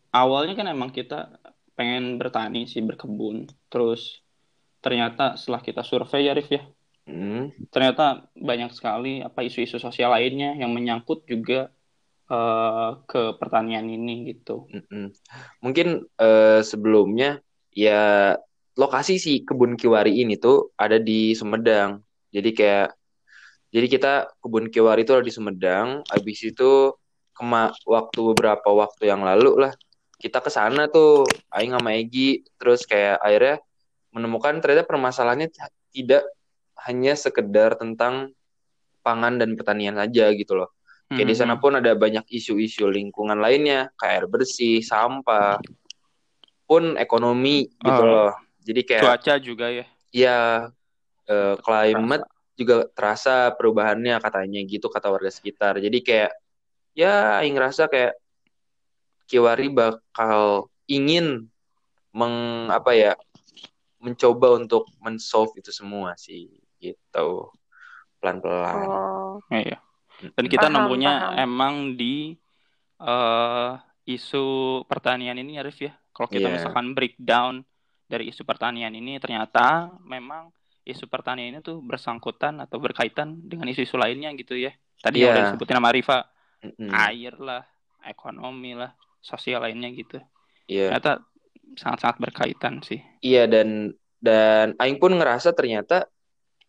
awalnya 0.09 0.57
kan 0.57 0.65
emang 0.71 0.89
kita 0.89 1.37
pengen 1.73 2.21
bertani 2.21 2.69
sih 2.69 2.81
berkebun 2.85 3.49
terus 3.69 4.21
ternyata 4.83 5.39
setelah 5.39 5.61
kita 5.63 5.81
survei 5.81 6.29
ya 6.29 6.33
Rif 6.37 6.49
ya 6.51 6.63
hmm. 7.09 7.71
ternyata 7.73 8.29
banyak 8.35 8.71
sekali 8.75 9.23
apa 9.23 9.41
isu-isu 9.41 9.79
sosial 9.79 10.13
lainnya 10.13 10.53
yang 10.59 10.75
menyangkut 10.75 11.25
juga 11.25 11.71
uh, 12.29 13.01
ke 13.07 13.35
pertanian 13.39 13.87
ini 13.87 14.35
gitu 14.35 14.69
hmm. 14.69 15.09
mungkin 15.63 16.05
uh, 16.19 16.61
sebelumnya 16.61 17.41
ya 17.73 18.35
lokasi 18.77 19.17
si 19.17 19.41
kebun 19.41 19.77
kiwari 19.77 20.21
ini 20.21 20.37
tuh 20.37 20.73
ada 20.77 20.97
di 21.01 21.33
Sumedang 21.33 22.01
jadi 22.29 22.49
kayak 22.53 22.89
jadi 23.73 23.87
kita 23.89 24.13
kebun 24.37 24.69
kiwari 24.69 25.01
itu 25.01 25.13
ada 25.17 25.25
di 25.25 25.33
Sumedang 25.33 26.05
habis 26.09 26.39
itu 26.45 26.93
kema 27.33 27.73
waktu 27.89 28.19
beberapa 28.33 28.69
waktu 28.69 29.09
yang 29.09 29.25
lalu 29.25 29.57
lah 29.57 29.73
kita 30.23 30.39
ke 30.39 30.47
sana 30.47 30.87
tuh 30.87 31.27
aing 31.51 31.75
sama 31.75 31.99
Egi 31.99 32.47
terus 32.55 32.87
kayak 32.87 33.19
akhirnya 33.19 33.59
menemukan 34.15 34.63
ternyata 34.63 34.87
permasalahannya 34.87 35.51
tidak 35.91 36.23
hanya 36.87 37.19
sekedar 37.19 37.75
tentang 37.75 38.31
pangan 39.03 39.35
dan 39.35 39.59
pertanian 39.59 39.99
saja 39.99 40.31
gitu 40.31 40.55
loh. 40.55 40.71
Kayak 41.11 41.27
di 41.29 41.35
sana 41.35 41.59
hmm. 41.59 41.61
pun 41.61 41.73
ada 41.77 41.91
banyak 41.93 42.25
isu-isu 42.31 42.89
lingkungan 42.89 43.37
lainnya, 43.37 43.91
kayak 43.99 44.23
air 44.23 44.25
bersih, 44.25 44.81
sampah, 44.81 45.59
pun 46.65 46.95
ekonomi 46.97 47.69
gitu 47.69 48.01
oh. 48.01 48.07
loh. 48.07 48.33
Jadi 48.63 48.81
kayak 48.87 49.03
cuaca 49.03 49.33
juga 49.37 49.67
ya. 49.69 49.85
Iya, 50.09 50.39
uh, 51.29 51.55
climate 51.61 52.25
terasa. 52.25 52.55
juga 52.57 52.75
terasa 52.95 53.35
perubahannya 53.53 54.15
katanya 54.23 54.59
gitu 54.65 54.87
kata 54.89 55.11
warga 55.11 55.29
sekitar. 55.29 55.77
Jadi 55.77 55.99
kayak 56.01 56.31
ya 56.97 57.43
aing 57.43 57.59
ngerasa 57.59 57.91
kayak 57.91 58.22
Kiwari 59.33 59.73
bakal 59.73 60.69
ingin 60.85 61.49
meng 62.13 62.69
apa 62.69 62.93
ya 62.93 63.13
mencoba 63.97 64.61
untuk 64.61 64.85
mensolve 65.01 65.57
itu 65.57 65.73
semua 65.73 66.13
sih 66.13 66.53
gitu 66.77 67.49
pelan-pelan. 68.21 68.77
Oh. 68.85 69.35
Iya. 69.49 69.81
Dan 70.37 70.45
kita 70.45 70.69
paham, 70.69 70.85
nemunya 70.85 71.33
paham. 71.33 71.43
emang 71.49 71.75
di 71.97 72.37
uh, 73.01 73.81
isu 74.05 74.85
pertanian 74.85 75.33
ini 75.41 75.57
Arif 75.57 75.81
ya. 75.81 75.97
Kalau 76.13 76.29
kita 76.29 76.45
yeah. 76.45 76.55
misalkan 76.61 76.93
breakdown 76.93 77.65
dari 78.05 78.29
isu 78.29 78.45
pertanian 78.45 78.93
ini 78.93 79.17
ternyata 79.17 79.89
memang 80.05 80.53
isu 80.85 81.09
pertanian 81.09 81.57
ini 81.57 81.59
tuh 81.65 81.81
bersangkutan 81.81 82.61
atau 82.61 82.77
berkaitan 82.77 83.41
dengan 83.41 83.65
isu-isu 83.65 83.97
lainnya 83.97 84.29
gitu 84.37 84.53
ya. 84.53 84.77
Tadi 85.01 85.25
yeah. 85.25 85.31
yang 85.31 85.33
udah 85.33 85.43
disebutin 85.49 85.77
sama 85.81 85.89
Rifa, 85.89 86.19
mm 86.61 86.69
-hmm. 86.77 86.89
air 86.93 87.33
lah, 87.41 87.63
ekonomi 88.05 88.77
lah, 88.77 88.93
sosial 89.23 89.63
lainnya 89.63 89.89
gitu. 89.95 90.19
Iya. 90.67 90.77
Yeah. 90.77 90.89
Ternyata 90.99 91.13
sangat-sangat 91.79 92.17
berkaitan 92.19 92.83
sih. 92.83 92.99
Iya 93.23 93.47
dan 93.47 93.95
dan 94.19 94.75
Aing 94.77 94.99
pun 94.99 95.15
ngerasa 95.15 95.55
ternyata 95.55 96.05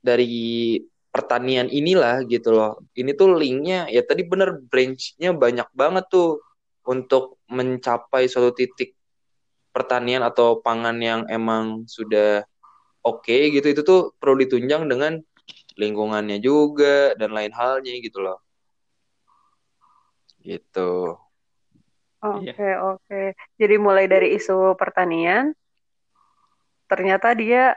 dari 0.00 0.78
pertanian 1.10 1.68
inilah 1.70 2.22
gitu 2.26 2.54
loh. 2.54 2.80
Ini 2.94 3.14
tuh 3.14 3.36
linknya 3.38 3.90
ya 3.90 4.02
tadi 4.06 4.22
bener 4.26 4.58
branchnya 4.66 5.34
banyak 5.34 5.68
banget 5.74 6.04
tuh 6.10 6.42
untuk 6.84 7.42
mencapai 7.50 8.26
suatu 8.26 8.50
titik 8.54 8.94
pertanian 9.74 10.22
atau 10.22 10.62
pangan 10.62 10.98
yang 11.02 11.20
emang 11.26 11.86
sudah 11.90 12.46
oke 13.02 13.26
okay, 13.26 13.50
gitu 13.50 13.74
itu 13.74 13.82
tuh 13.82 14.14
perlu 14.18 14.38
ditunjang 14.46 14.86
dengan 14.86 15.18
lingkungannya 15.74 16.38
juga 16.38 17.18
dan 17.18 17.34
lain 17.34 17.50
halnya 17.54 17.94
gitu 17.98 18.22
loh. 18.22 18.38
Gitu. 20.44 21.23
Oke, 22.24 22.56
okay, 22.56 22.72
oke. 22.80 23.00
Okay. 23.04 23.26
Jadi 23.60 23.74
mulai 23.76 24.08
dari 24.08 24.32
isu 24.32 24.72
pertanian, 24.80 25.52
ternyata 26.88 27.36
dia 27.36 27.76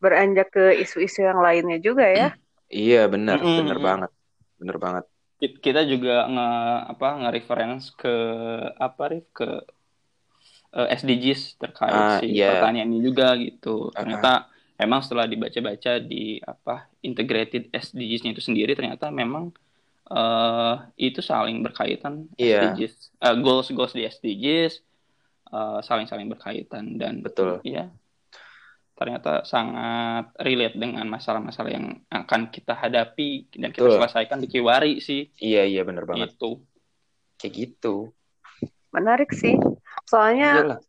beranjak 0.00 0.48
ke 0.48 0.80
isu-isu 0.80 1.20
yang 1.20 1.44
lainnya 1.44 1.76
juga 1.76 2.08
ya. 2.08 2.28
Iya, 2.72 3.04
benar, 3.04 3.36
mm 3.36 3.44
-hmm. 3.44 3.58
benar 3.60 3.78
banget. 3.84 4.10
Benar 4.56 4.76
banget. 4.80 5.04
Kita 5.60 5.84
juga 5.84 6.24
nge 6.24 6.50
apa 6.96 7.08
nge-reference 7.20 7.92
ke 7.92 8.14
apa 8.80 9.02
Rif 9.12 9.28
ke 9.36 9.60
uh, 10.72 10.88
eh, 10.88 10.96
SDGs 10.96 11.60
terkait 11.60 11.92
uh, 11.92 12.16
si 12.24 12.32
yeah. 12.32 12.56
pertanian 12.56 12.88
ini 12.88 13.04
juga 13.04 13.36
gitu. 13.36 13.92
Ternyata 13.92 14.30
uh 14.32 14.42
-huh. 14.48 14.84
emang 14.88 15.04
setelah 15.04 15.28
dibaca-baca 15.28 16.00
di 16.00 16.40
apa 16.40 16.88
integrated 17.04 17.68
SDGs-nya 17.68 18.32
itu 18.32 18.40
sendiri 18.40 18.72
ternyata 18.72 19.12
memang 19.12 19.52
uh, 20.12 20.74
itu 21.00 21.24
saling 21.24 21.64
berkaitan 21.64 22.28
yeah. 22.36 22.76
SDGs 22.76 23.16
uh, 23.24 23.36
goals 23.40 23.72
goals 23.72 23.96
di 23.96 24.04
SDGs 24.04 24.84
uh, 25.48 25.80
saling 25.80 26.04
saling 26.04 26.28
berkaitan 26.28 27.00
dan 27.00 27.24
betul. 27.24 27.64
ya 27.64 27.88
ternyata 28.92 29.42
sangat 29.42 30.30
relate 30.38 30.78
dengan 30.78 31.02
masalah-masalah 31.10 31.70
yang 31.74 31.98
akan 32.06 32.52
kita 32.52 32.76
hadapi 32.76 33.50
dan 33.56 33.74
kita 33.74 33.88
betul. 33.88 33.98
selesaikan 33.98 34.38
di 34.38 34.46
Kiwari 34.46 35.02
sih. 35.02 35.26
Iya 35.42 35.66
iya 35.66 35.82
benar 35.82 36.06
banget. 36.06 36.38
Itu 36.38 36.62
kayak 37.40 37.52
gitu. 37.56 38.14
Menarik 38.94 39.34
sih. 39.34 39.58
Soalnya 40.06 40.50
Iyalah. 40.54 40.80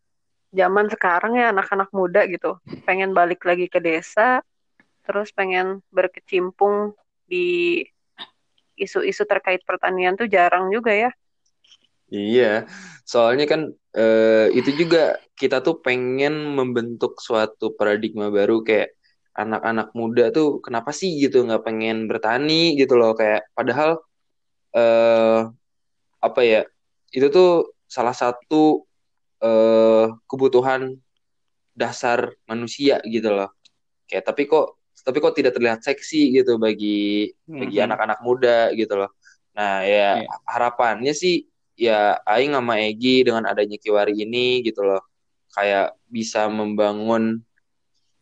zaman 0.53 0.85
sekarang 0.93 1.41
ya 1.41 1.49
anak-anak 1.55 1.89
muda 1.89 2.27
gitu 2.29 2.61
pengen 2.85 3.17
balik 3.17 3.41
lagi 3.47 3.65
ke 3.65 3.81
desa 3.81 4.45
terus 5.03 5.33
pengen 5.33 5.81
berkecimpung 5.89 6.93
di 7.25 7.81
isu-isu 8.83 9.23
terkait 9.23 9.61
pertanian 9.63 10.13
tuh 10.19 10.27
jarang 10.27 10.67
juga 10.69 10.91
ya. 10.93 11.09
Iya, 12.13 12.69
soalnya 13.11 13.45
kan 13.51 13.61
eh, 13.97 14.47
itu 14.53 14.69
juga 14.81 15.17
kita 15.39 15.65
tuh 15.65 15.81
pengen 15.85 16.33
membentuk 16.57 17.17
suatu 17.17 17.73
paradigma 17.73 18.29
baru 18.29 18.61
kayak 18.67 18.93
anak-anak 19.33 19.87
muda 19.97 20.29
tuh 20.29 20.61
kenapa 20.61 20.93
sih 20.93 21.09
gitu 21.17 21.41
nggak 21.47 21.65
pengen 21.65 22.05
bertani 22.05 22.77
gitu 22.77 22.93
loh 23.01 23.17
kayak 23.17 23.49
padahal 23.57 23.97
eh, 24.77 25.39
apa 26.21 26.41
ya 26.45 26.61
itu 27.17 27.27
tuh 27.33 27.73
salah 27.89 28.13
satu 28.13 28.85
eh, 29.41 30.05
kebutuhan 30.29 30.81
dasar 31.73 32.19
manusia 32.45 33.01
gitu 33.09 33.29
loh 33.33 33.49
kayak 34.05 34.23
tapi 34.29 34.45
kok 34.45 34.82
tapi 35.03 35.17
kok 35.19 35.35
tidak 35.35 35.53
terlihat 35.53 35.83
seksi 35.83 36.31
gitu 36.31 36.55
bagi 36.55 37.27
mm-hmm. 37.27 37.59
bagi 37.59 37.77
anak-anak 37.83 38.19
muda 38.23 38.71
gitu 38.71 38.95
loh. 38.95 39.11
Nah, 39.53 39.83
ya 39.85 40.23
yeah. 40.23 40.39
harapannya 40.49 41.11
sih 41.13 41.45
ya 41.75 42.17
aing 42.23 42.55
sama 42.55 42.79
Egi 42.79 43.27
dengan 43.27 43.43
adanya 43.45 43.75
Kiwari 43.77 44.15
ini 44.23 44.63
gitu 44.63 44.81
loh. 44.81 45.03
Kayak 45.53 45.93
bisa 46.09 46.47
membangun 46.49 47.43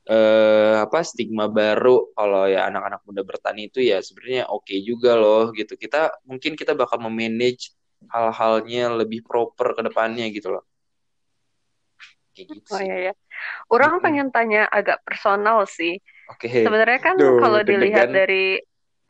eh 0.02 0.76
apa 0.82 1.06
stigma 1.06 1.46
baru 1.46 2.10
kalau 2.18 2.50
ya 2.50 2.66
anak-anak 2.68 3.06
muda 3.06 3.22
bertani 3.22 3.70
itu 3.70 3.86
ya 3.86 4.02
sebenarnya 4.02 4.50
oke 4.50 4.66
okay 4.66 4.82
juga 4.82 5.14
loh 5.14 5.54
gitu. 5.54 5.78
Kita 5.78 6.10
mungkin 6.26 6.58
kita 6.58 6.74
bakal 6.74 6.98
memanage 6.98 7.72
hal-halnya 8.10 9.06
lebih 9.06 9.22
proper 9.22 9.78
ke 9.78 9.82
depannya 9.86 10.26
gitu 10.34 10.58
loh. 10.58 10.66
Kayak 12.34 12.48
gitu 12.58 12.70
oh 12.74 12.82
iya 12.82 12.98
ya. 13.12 13.14
Orang 13.70 14.02
hmm. 14.02 14.04
pengen 14.04 14.28
tanya 14.34 14.66
agak 14.68 15.06
personal 15.06 15.70
sih 15.70 16.02
Oke. 16.32 16.48
Okay. 16.48 16.64
Sebenarnya 16.64 17.00
kan 17.04 17.16
kalau 17.20 17.60
dilihat 17.62 18.10
dari 18.10 18.58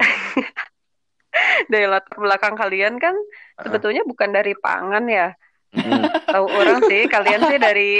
dari 1.72 1.86
latar 1.88 2.18
belakang 2.18 2.58
kalian 2.58 2.98
kan 2.98 3.14
uh. 3.14 3.64
sebetulnya 3.64 4.02
bukan 4.04 4.34
dari 4.34 4.58
pangan 4.58 5.06
ya. 5.06 5.30
Mm. 5.72 6.04
Tahu 6.34 6.46
orang 6.50 6.80
sih, 6.90 7.06
kalian 7.08 7.42
sih 7.48 7.60
dari 7.62 7.92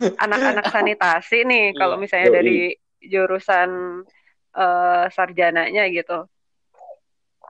anak-anak 0.00 0.66
sanitasi 0.70 1.44
nih. 1.44 1.74
Iya. 1.74 1.78
Kalau 1.78 1.96
misalnya 1.98 2.28
Yoi. 2.30 2.36
dari 2.38 2.58
jurusan 3.02 3.70
uh, 4.54 5.04
sarjananya 5.10 5.90
gitu. 5.90 6.30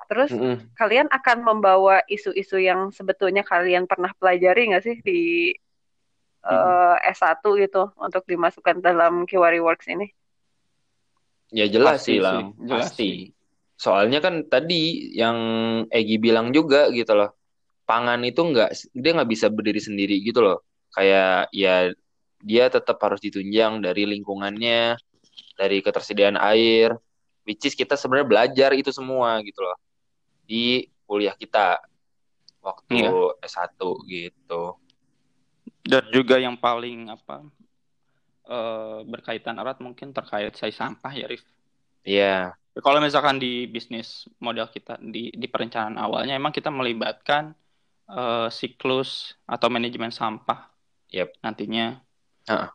Terus 0.09 0.33
mm 0.33 0.41
-hmm. 0.41 0.57
kalian 0.77 1.09
akan 1.09 1.39
membawa 1.41 2.05
isu-isu 2.09 2.61
yang 2.61 2.93
sebetulnya 2.93 3.45
kalian 3.45 3.89
pernah 3.89 4.13
pelajari 4.17 4.73
nggak 4.73 4.85
sih 4.85 4.97
di 5.01 5.53
uh, 6.45 6.97
mm. 6.97 7.13
S1 7.17 7.45
gitu 7.65 7.93
untuk 7.97 8.25
dimasukkan 8.29 8.81
dalam 8.81 9.25
Kiwari 9.29 9.61
Works 9.61 9.89
ini? 9.89 10.13
Ya 11.53 11.69
jelas 11.69 12.01
pasti 12.01 12.17
sih, 12.17 12.19
lah, 12.19 12.49
jelas 12.57 12.89
pasti. 12.89 12.97
Sih. 12.97 13.17
Soalnya 13.77 14.25
kan 14.25 14.49
tadi 14.49 15.13
yang 15.13 15.39
Egi 15.93 16.17
bilang 16.17 16.51
juga 16.51 16.89
gitu 16.89 17.13
loh, 17.13 17.37
pangan 17.85 18.25
itu 18.25 18.41
nggak 18.41 18.97
dia 18.97 19.11
nggak 19.13 19.31
bisa 19.31 19.47
berdiri 19.53 19.81
sendiri 19.83 20.17
gitu 20.25 20.41
loh. 20.41 20.65
Kayak 20.97 21.53
ya 21.53 21.93
dia 22.43 22.65
tetap 22.73 22.97
harus 23.05 23.21
ditunjang 23.21 23.85
dari 23.85 24.09
lingkungannya, 24.09 24.97
dari 25.57 25.79
ketersediaan 25.85 26.41
air 26.41 26.97
which 27.47 27.63
is 27.67 27.75
kita 27.75 27.99
sebenarnya 27.99 28.29
belajar 28.29 28.71
itu 28.75 28.91
semua 28.95 29.39
gitu 29.43 29.61
loh 29.63 29.77
di 30.47 30.87
kuliah 31.07 31.35
kita 31.35 31.83
waktu 32.63 33.03
iya. 33.03 33.11
S1 33.43 33.79
gitu 34.07 34.63
dan 35.83 36.05
juga 36.15 36.39
yang 36.39 36.55
paling 36.55 37.11
apa 37.11 37.43
uh, 38.49 39.05
berkaitan 39.07 39.59
erat 39.59 39.79
mungkin 39.79 40.11
terkait 40.11 40.55
saya 40.57 40.73
sampah 40.73 41.13
ya 41.13 41.27
Rif 41.29 41.43
iya 42.03 42.55
yeah. 42.55 42.81
kalau 42.83 42.99
misalkan 42.99 43.39
di 43.39 43.69
bisnis 43.69 44.27
model 44.43 44.71
kita 44.71 44.99
di 45.03 45.31
di 45.35 45.47
perencanaan 45.47 45.99
awalnya 46.01 46.35
emang 46.35 46.51
kita 46.55 46.73
melibatkan 46.73 47.55
uh, 48.09 48.49
siklus 48.49 49.37
atau 49.47 49.69
manajemen 49.69 50.11
sampah 50.11 50.73
yep. 51.13 51.37
nantinya 51.45 52.01
uh. 52.49 52.71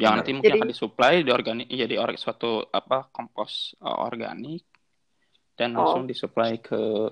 yang 0.00 0.16
nanti 0.16 0.32
mungkin 0.32 0.52
jadi, 0.56 0.60
akan 0.60 0.70
disuplai 0.72 1.14
di 1.20 1.30
organik 1.32 1.68
jadi 1.68 1.94
or, 2.00 2.14
suatu 2.16 2.64
apa 2.72 3.08
kompos 3.12 3.76
uh, 3.84 4.00
organik 4.06 4.64
dan 5.60 5.76
oh. 5.76 5.84
langsung 5.84 6.08
disuplai 6.08 6.56
ke 6.56 7.10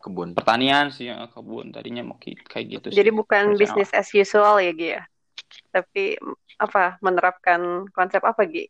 kebun 0.00 0.32
pertanian 0.32 0.88
sih 0.88 1.12
ya, 1.12 1.28
kebun 1.28 1.74
tadinya 1.74 2.00
mau 2.06 2.16
kayak 2.16 2.64
gitu 2.64 2.86
jadi 2.94 3.10
sih. 3.12 3.16
bukan 3.16 3.58
bisnis 3.58 3.92
as 3.92 4.08
usual 4.14 4.56
ya 4.62 4.72
Gia 4.72 4.88
ya? 4.88 5.02
Tapi 5.70 6.16
apa 6.60 6.98
menerapkan 7.00 7.88
konsep 7.94 8.22
apa 8.22 8.44
Gi 8.46 8.68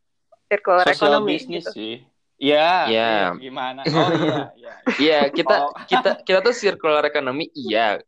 circular 0.51 0.87
Social 0.91 1.21
economy 1.21 1.39
business 1.39 1.67
gitu. 1.71 1.77
sih 1.77 1.97
Iya, 2.41 2.89
ya. 2.89 3.09
ya. 3.29 3.37
gimana? 3.37 3.85
Oh 3.85 4.09
iya, 4.17 4.49
iya. 4.57 4.73
Iya, 4.97 5.21
kita 5.29 5.57
oh. 5.61 5.77
kita 5.85 6.25
kita 6.25 6.41
tuh 6.41 6.57
circular 6.57 7.05
economy 7.05 7.53
iya 7.53 8.01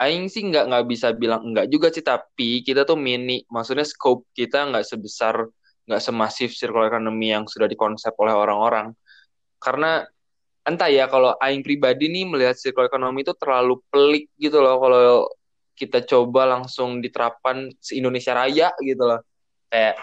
Aing 0.00 0.32
sih 0.32 0.46
nggak 0.48 0.64
nggak 0.72 0.84
bisa 0.88 1.12
bilang 1.12 1.44
enggak 1.44 1.68
juga 1.68 1.92
sih 1.92 2.00
tapi 2.00 2.64
kita 2.64 2.88
tuh 2.88 2.96
mini 2.96 3.44
maksudnya 3.52 3.84
scope 3.84 4.24
kita 4.32 4.72
nggak 4.72 4.86
sebesar 4.86 5.44
nggak 5.84 6.00
semasif 6.00 6.56
circular 6.56 6.88
economy 6.88 7.36
yang 7.36 7.44
sudah 7.44 7.68
dikonsep 7.68 8.16
oleh 8.16 8.32
orang-orang 8.32 8.96
karena 9.60 10.08
entah 10.64 10.88
ya 10.88 11.04
kalau 11.04 11.36
Aing 11.36 11.60
pribadi 11.60 12.08
nih 12.08 12.24
melihat 12.24 12.56
circular 12.56 12.88
economy 12.88 13.28
itu 13.28 13.36
terlalu 13.36 13.76
pelik 13.92 14.32
gitu 14.40 14.64
loh 14.64 14.80
kalau 14.80 15.28
kita 15.80 16.04
coba 16.04 16.44
langsung 16.44 17.00
diterapkan 17.00 17.72
se 17.80 17.96
Indonesia 17.96 18.36
Raya 18.36 18.68
gitu 18.84 19.00
loh 19.00 19.24
kayak 19.72 19.96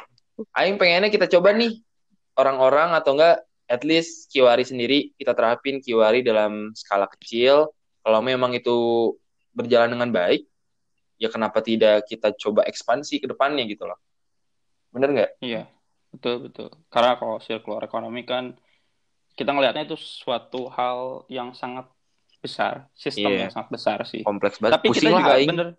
Aing 0.57 0.81
pengennya 0.81 1.13
kita 1.13 1.29
coba 1.29 1.53
nih 1.53 1.77
orang-orang 2.33 2.97
atau 2.97 3.13
enggak 3.13 3.45
at 3.69 3.85
least 3.85 4.33
Kiwari 4.33 4.65
sendiri 4.65 5.13
kita 5.13 5.37
terapin 5.37 5.77
Kiwari 5.77 6.25
dalam 6.25 6.73
skala 6.73 7.05
kecil 7.05 7.69
kalau 8.07 8.23
memang 8.23 8.55
itu 8.55 9.11
berjalan 9.51 9.91
dengan 9.91 10.07
baik, 10.15 10.47
ya 11.19 11.27
kenapa 11.27 11.59
tidak 11.59 12.07
kita 12.07 12.31
coba 12.39 12.63
ekspansi 12.63 13.19
ke 13.19 13.27
depannya 13.27 13.67
gitu 13.67 13.83
loh. 13.83 13.99
Bener 14.95 15.11
nggak? 15.11 15.31
Iya, 15.43 15.67
betul 16.15 16.47
betul. 16.47 16.71
Karena 16.87 17.19
kalau 17.19 17.43
circular 17.43 17.83
economy 17.83 18.23
kan 18.23 18.55
kita 19.35 19.51
ngelihatnya 19.51 19.91
itu 19.91 19.99
suatu 19.99 20.71
hal 20.71 21.27
yang 21.27 21.51
sangat 21.51 21.91
besar, 22.39 22.87
sistem 22.93 23.31
yeah. 23.33 23.41
yang 23.47 23.51
sangat 23.51 23.69
besar 23.73 23.97
sih. 24.07 24.21
Kompleks 24.21 24.61
banget. 24.61 24.79
Tapi 24.79 24.87
Pusing 24.93 25.11
kita 25.11 25.19
juga 25.19 25.33
aing. 25.35 25.49
bener. 25.49 25.69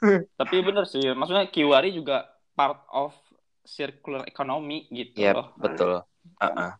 tapi 0.40 0.56
bener 0.64 0.84
sih, 0.88 1.04
maksudnya 1.12 1.44
Kiwari 1.52 1.92
juga 1.92 2.24
part 2.56 2.88
of 2.88 3.12
circular 3.68 4.24
economy 4.24 4.88
gitu 4.88 5.20
yep, 5.20 5.36
loh. 5.36 5.48
betul. 5.60 6.00
Uh 6.40 6.44
-uh. 6.48 6.72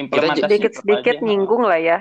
Implementasi 0.00 0.48
sedikit-sedikit 0.48 1.20
nyinggung 1.20 1.68
lah 1.68 1.76
ya. 1.76 1.98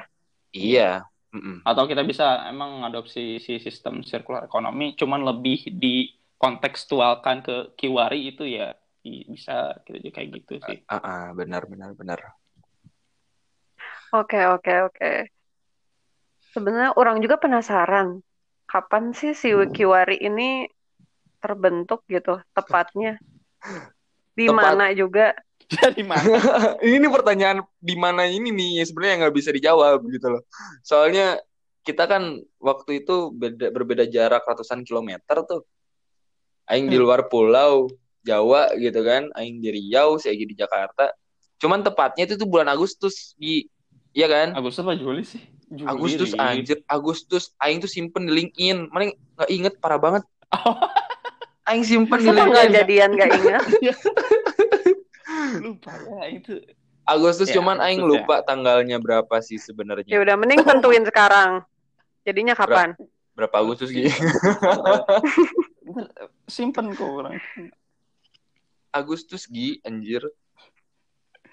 Iya, 0.53 1.03
Mm-mm. 1.33 1.65
Atau 1.65 1.89
kita 1.89 2.05
bisa 2.05 2.45
emang 2.45 2.77
mengadopsi 2.77 3.41
si 3.41 3.57
sistem 3.57 4.05
circular 4.05 4.45
economy, 4.45 4.93
cuman 4.93 5.25
lebih 5.25 5.65
dikontekstualkan 5.73 7.41
ke 7.41 7.55
Kiwari 7.73 8.29
itu 8.29 8.45
ya 8.45 8.77
bisa 9.03 9.81
kita 9.83 9.97
juga 9.99 10.13
kayak 10.21 10.29
gitu 10.37 10.53
sih. 10.69 10.77
Ah, 10.85 10.93
uh, 10.93 10.97
uh, 11.01 11.25
benar 11.33 11.65
benar 11.65 11.97
benar. 11.97 12.19
Oke 14.13 14.37
okay, 14.37 14.43
oke 14.45 14.61
okay, 14.61 14.77
oke. 14.85 14.93
Okay. 14.93 15.17
Sebenarnya 16.53 16.93
orang 16.93 17.17
juga 17.19 17.41
penasaran 17.41 18.21
kapan 18.69 19.11
sih 19.11 19.33
si 19.33 19.49
Kiwari 19.51 20.21
ini 20.21 20.69
terbentuk 21.43 22.05
gitu 22.07 22.39
tepatnya 22.55 23.19
di 24.37 24.47
Tepat. 24.47 24.55
mana 24.55 24.85
juga 24.95 25.35
di 25.97 26.03
mana? 26.05 26.37
ini 26.85 27.07
pertanyaan 27.09 27.65
di 27.81 27.95
mana 27.97 28.29
ini 28.29 28.53
nih 28.53 28.85
sebenarnya 28.85 29.27
nggak 29.27 29.35
bisa 29.35 29.49
dijawab 29.49 30.05
gitu 30.11 30.27
loh. 30.37 30.43
Soalnya 30.85 31.39
kita 31.83 32.07
kan 32.07 32.39
waktu 32.61 33.03
itu 33.03 33.33
beda, 33.33 33.73
berbeda 33.73 34.05
jarak 34.07 34.45
ratusan 34.45 34.85
kilometer 34.85 35.43
tuh. 35.43 35.61
Aing 36.69 36.87
hmm. 36.87 36.93
di 36.95 36.97
luar 36.99 37.27
pulau 37.27 37.91
Jawa 38.23 38.71
gitu 38.79 39.03
kan, 39.03 39.27
aing 39.35 39.59
di 39.59 39.67
Riau, 39.67 40.15
saya 40.15 40.31
di 40.31 40.55
Jakarta. 40.55 41.11
Cuman 41.59 41.83
tepatnya 41.83 42.23
itu 42.23 42.39
tuh 42.39 42.47
bulan 42.47 42.71
Agustus 42.71 43.35
di 43.35 43.67
Iya 44.13 44.29
kan? 44.29 44.47
Agustus 44.53 44.85
apa 44.85 44.93
Juli 44.93 45.25
sih? 45.25 45.41
Juli, 45.73 45.89
Agustus 45.89 46.31
anjir, 46.37 46.77
Agustus 46.85 47.43
aing 47.57 47.81
tuh 47.81 47.89
simpen 47.89 48.29
di 48.29 48.33
LinkedIn. 48.33 48.93
Mana 48.93 49.09
nggak 49.09 49.49
inget 49.49 49.73
parah 49.81 49.97
banget. 49.97 50.23
aing 51.69 51.81
simpen 51.81 52.21
di 52.21 52.29
LinkedIn. 52.29 52.69
jadian 52.69 53.09
nggak 53.17 53.29
inget. 53.41 53.63
lupa 55.53 55.91
ya 55.93 56.33
itu 56.33 56.53
Agustus 57.03 57.51
ya, 57.51 57.59
cuman 57.59 57.83
aing 57.83 57.99
lupa 57.99 58.39
ya. 58.39 58.47
tanggalnya 58.47 58.97
berapa 59.01 59.35
sih 59.43 59.59
sebenarnya. 59.59 60.07
Ya 60.07 60.23
udah 60.23 60.35
mending 60.39 60.63
tentuin 60.63 61.03
sekarang. 61.03 61.65
Jadinya 62.23 62.55
kapan? 62.55 62.95
Ber 62.95 63.43
berapa 63.43 63.55
Agustus 63.59 63.91
gitu? 63.91 64.07
Simpen 66.53 66.95
kok 66.95 67.03
orang. 67.03 67.35
Agustus 68.95 69.49
Gi, 69.51 69.83
anjir. 69.83 70.23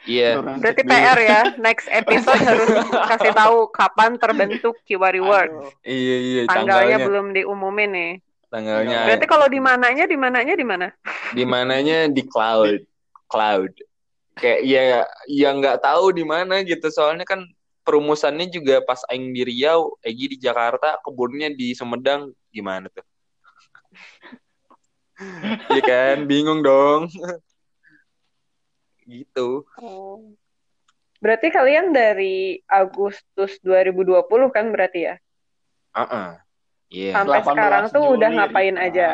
Iya. 0.08 0.40
Yeah. 0.40 0.56
Berarti 0.60 0.82
PR 0.84 1.18
ya, 1.20 1.40
next 1.66 1.86
episode 1.92 2.40
harus 2.40 2.68
kasih 3.12 3.32
tahu 3.36 3.68
kapan 3.68 4.16
terbentuk 4.16 4.76
Kiwari 4.88 5.20
World. 5.20 5.72
Iya 5.84 6.16
iya. 6.16 6.42
Tanggalnya, 6.48 6.96
tanggalnya 6.96 6.96
belum 7.04 7.26
diumumin 7.36 7.90
nih. 7.92 8.12
Tanggalnya. 8.48 8.98
Berarti 9.06 9.26
kalau 9.28 9.46
di 9.46 9.60
mananya 9.60 10.04
di 10.08 10.16
mananya 10.16 10.54
di 10.56 10.66
mana? 10.66 10.86
Di 11.36 11.44
mananya 11.44 12.08
di 12.08 12.22
cloud 12.24 12.82
cloud 13.30 13.70
kayak 14.34 14.60
ya 14.66 15.06
yang 15.30 15.62
nggak 15.62 15.78
tahu 15.78 16.10
di 16.10 16.26
mana 16.26 16.66
gitu 16.66 16.90
soalnya 16.90 17.22
kan 17.22 17.46
perumusannya 17.86 18.50
juga 18.50 18.82
pas 18.82 18.98
aing 19.08 19.30
di 19.30 19.46
Riau 19.46 19.94
Egi 20.02 20.34
di 20.34 20.36
Jakarta 20.42 20.98
kebunnya 21.06 21.54
di 21.54 21.70
Sumedang 21.78 22.34
gimana 22.50 22.90
tuh 22.90 23.06
Iya 25.70 25.82
kan 25.84 26.16
bingung 26.24 26.64
dong 26.64 27.12
gitu. 29.10 29.66
Oh. 29.82 30.22
berarti 31.20 31.52
kalian 31.52 31.92
dari 31.92 32.64
Agustus 32.64 33.60
2020 33.60 34.24
kan 34.48 34.72
berarti 34.72 35.00
ya? 35.12 35.14
Uh 35.92 36.00
-uh. 36.00 36.28
yeah. 36.88 37.12
sampai 37.12 37.44
sekarang 37.44 37.84
tuh 37.92 38.04
Juli, 38.08 38.14
udah 38.16 38.30
ngapain 38.40 38.76
aja? 38.80 39.08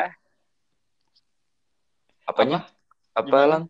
Apanya? 2.23 2.63
Apa, 3.11 3.43
lang 3.43 3.63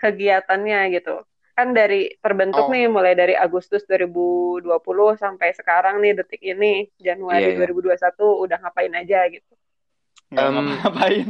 kegiatannya 0.00 0.96
gitu. 0.96 1.20
Kan 1.52 1.76
dari 1.76 2.16
terbentuk 2.24 2.66
oh. 2.66 2.72
nih 2.72 2.88
mulai 2.88 3.12
dari 3.12 3.36
Agustus 3.36 3.84
2020 3.84 4.64
sampai 5.20 5.52
sekarang 5.52 6.00
nih 6.00 6.16
detik 6.16 6.40
ini 6.40 6.88
Januari 6.96 7.52
yeah, 7.52 7.68
yeah. 7.68 8.00
2021 8.00 8.48
udah 8.48 8.58
ngapain 8.64 8.92
aja 8.96 9.20
gitu. 9.28 9.52
Um, 10.32 10.72
ngapain 10.80 11.28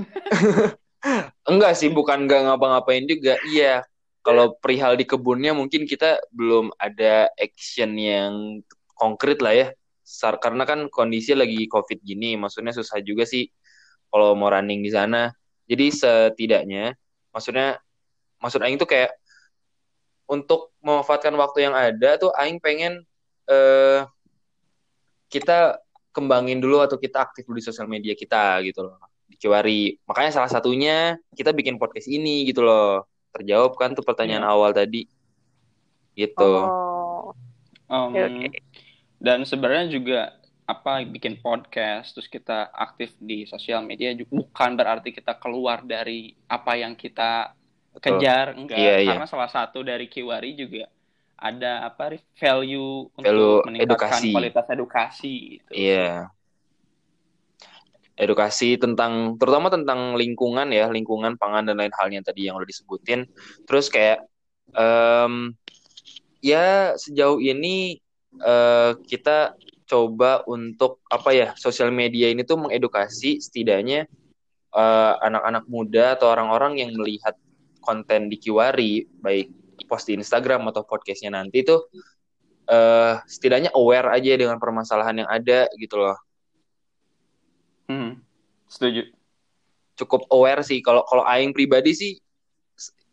enggak 1.51 1.73
sih 1.75 1.91
bukan 1.91 2.31
nggak 2.31 2.47
ngapa-ngapain 2.47 3.05
juga. 3.11 3.35
Iya 3.51 3.83
kalau 4.21 4.57
perihal 4.61 5.01
di 5.01 5.09
kebunnya 5.09 5.57
mungkin 5.57 5.89
kita 5.89 6.21
belum 6.33 6.73
ada 6.77 7.33
action 7.41 7.97
yang 7.97 8.61
konkret 8.93 9.41
lah 9.41 9.55
ya. 9.57 9.69
Karena 10.43 10.67
kan 10.67 10.91
kondisi 10.93 11.33
lagi 11.33 11.65
covid 11.71 12.03
gini 12.03 12.35
maksudnya 12.37 12.75
susah 12.75 13.01
juga 13.01 13.25
sih 13.25 13.49
kalau 14.13 14.37
mau 14.37 14.53
running 14.53 14.85
di 14.85 14.93
sana. 14.93 15.33
Jadi 15.65 15.87
setidaknya 15.89 16.93
maksudnya 17.33 17.81
maksud 18.43 18.61
Aing 18.61 18.77
tuh 18.77 18.91
kayak 18.91 19.15
untuk 20.29 20.75
memanfaatkan 20.85 21.35
waktu 21.39 21.71
yang 21.71 21.75
ada 21.75 22.19
tuh 22.21 22.35
Aing 22.37 22.61
pengen 22.61 23.07
uh, 23.49 24.05
kita 25.31 25.79
kembangin 26.11 26.59
dulu 26.59 26.83
atau 26.83 26.99
kita 26.99 27.23
aktif 27.23 27.47
dulu 27.47 27.63
di 27.63 27.65
sosial 27.65 27.87
media 27.87 28.13
kita 28.19 28.61
gitu 28.67 28.85
loh. 28.85 28.99
Di 29.31 29.39
Kiwari 29.39 29.95
makanya 30.05 30.43
salah 30.43 30.51
satunya 30.51 31.15
kita 31.39 31.55
bikin 31.55 31.79
podcast 31.79 32.11
ini 32.11 32.45
gitu 32.51 32.67
loh 32.67 33.10
terjawab 33.31 33.73
kan 33.79 33.95
tuh 33.95 34.05
pertanyaan 34.05 34.45
yeah. 34.45 34.53
awal 34.53 34.71
tadi 34.71 35.07
gitu 36.15 36.53
oh. 36.67 37.33
um, 37.87 38.11
okay, 38.13 38.25
okay. 38.27 38.51
dan 39.23 39.47
sebenarnya 39.47 39.87
juga 39.91 40.21
apa 40.71 41.03
bikin 41.03 41.43
podcast 41.43 42.15
terus 42.15 42.31
kita 42.31 42.71
aktif 42.71 43.11
di 43.19 43.43
sosial 43.47 43.83
media 43.83 44.15
juga 44.15 44.47
bukan 44.47 44.71
berarti 44.79 45.11
kita 45.11 45.35
keluar 45.39 45.83
dari 45.83 46.31
apa 46.47 46.79
yang 46.79 46.95
kita 46.95 47.55
Betul. 47.91 48.23
kejar 48.23 48.55
enggak 48.55 48.79
iya, 48.79 49.03
iya. 49.03 49.11
karena 49.11 49.27
salah 49.27 49.51
satu 49.51 49.83
dari 49.83 50.07
Kiwari 50.07 50.55
juga 50.55 50.87
ada 51.41 51.89
apa 51.89 52.21
value 52.37 53.09
untuk 53.17 53.65
meningkatkan 53.65 54.21
edukasi. 54.21 54.31
kualitas 54.31 54.67
edukasi 54.69 55.35
gitu. 55.57 55.73
Iya. 55.73 56.29
Edukasi 58.21 58.77
tentang 58.77 59.41
terutama 59.41 59.73
tentang 59.73 60.13
lingkungan 60.21 60.69
ya, 60.69 60.93
lingkungan 60.93 61.41
pangan 61.41 61.65
dan 61.73 61.81
lain 61.81 61.95
halnya 61.97 62.21
tadi 62.21 62.53
yang 62.53 62.61
udah 62.61 62.69
disebutin. 62.69 63.25
Terus 63.65 63.89
kayak 63.89 64.29
Um, 64.71 65.59
ya 66.39 66.95
sejauh 66.95 67.43
ini 67.43 67.99
uh, 68.39 68.95
kita 69.03 69.59
coba 69.91 70.47
untuk 70.47 71.03
apa 71.11 71.35
ya 71.35 71.49
sosial 71.59 71.91
media 71.91 72.31
ini 72.31 72.47
tuh 72.47 72.63
mengedukasi 72.63 73.43
setidaknya 73.43 74.07
anak 74.71 75.19
anak-anak 75.27 75.65
muda 75.67 76.15
atau 76.15 76.31
orang-orang 76.31 76.79
yang 76.79 76.95
melihat 76.95 77.35
konten 77.83 78.31
di 78.31 78.39
Kiwari 78.39 79.03
baik 79.19 79.51
post 79.91 80.07
di 80.07 80.15
Instagram 80.15 80.71
atau 80.71 80.87
podcastnya 80.87 81.35
nanti 81.35 81.67
tuh 81.67 81.91
uh, 82.71 83.19
setidaknya 83.27 83.75
aware 83.75 84.15
aja 84.15 84.39
dengan 84.39 84.63
permasalahan 84.63 85.27
yang 85.27 85.31
ada 85.31 85.67
gitu 85.75 85.99
loh. 85.99 86.15
Hmm, 87.91 88.23
setuju. 88.71 89.11
Cukup 89.99 90.31
aware 90.31 90.63
sih 90.63 90.79
kalau 90.79 91.03
kalau 91.03 91.27
aing 91.27 91.51
pribadi 91.51 91.91
sih 91.91 92.13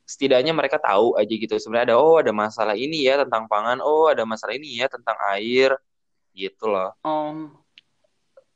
setidaknya 0.06 0.54
mereka 0.54 0.78
tahu 0.78 1.18
aja 1.18 1.34
gitu. 1.34 1.58
Sebenarnya 1.58 1.94
ada 1.94 1.98
oh 1.98 2.22
ada 2.22 2.30
masalah 2.30 2.78
ini 2.78 3.10
ya 3.10 3.26
tentang 3.26 3.50
pangan 3.50 3.82
oh 3.82 4.06
ada 4.14 4.22
masalah 4.22 4.54
ini 4.54 4.78
ya 4.78 4.86
tentang 4.86 5.18
air 5.34 5.74
gitu 6.38 6.70
loh. 6.70 6.94
Um, 7.02 7.58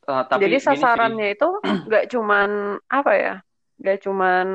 uh, 0.06 0.24
tapi 0.30 0.46
jadi 0.46 0.62
sasarannya 0.62 1.34
itu 1.34 1.50
nggak 1.90 2.06
cuman 2.14 2.78
apa 2.86 3.12
ya 3.18 3.36
nggak 3.82 3.98
cuman 4.06 4.46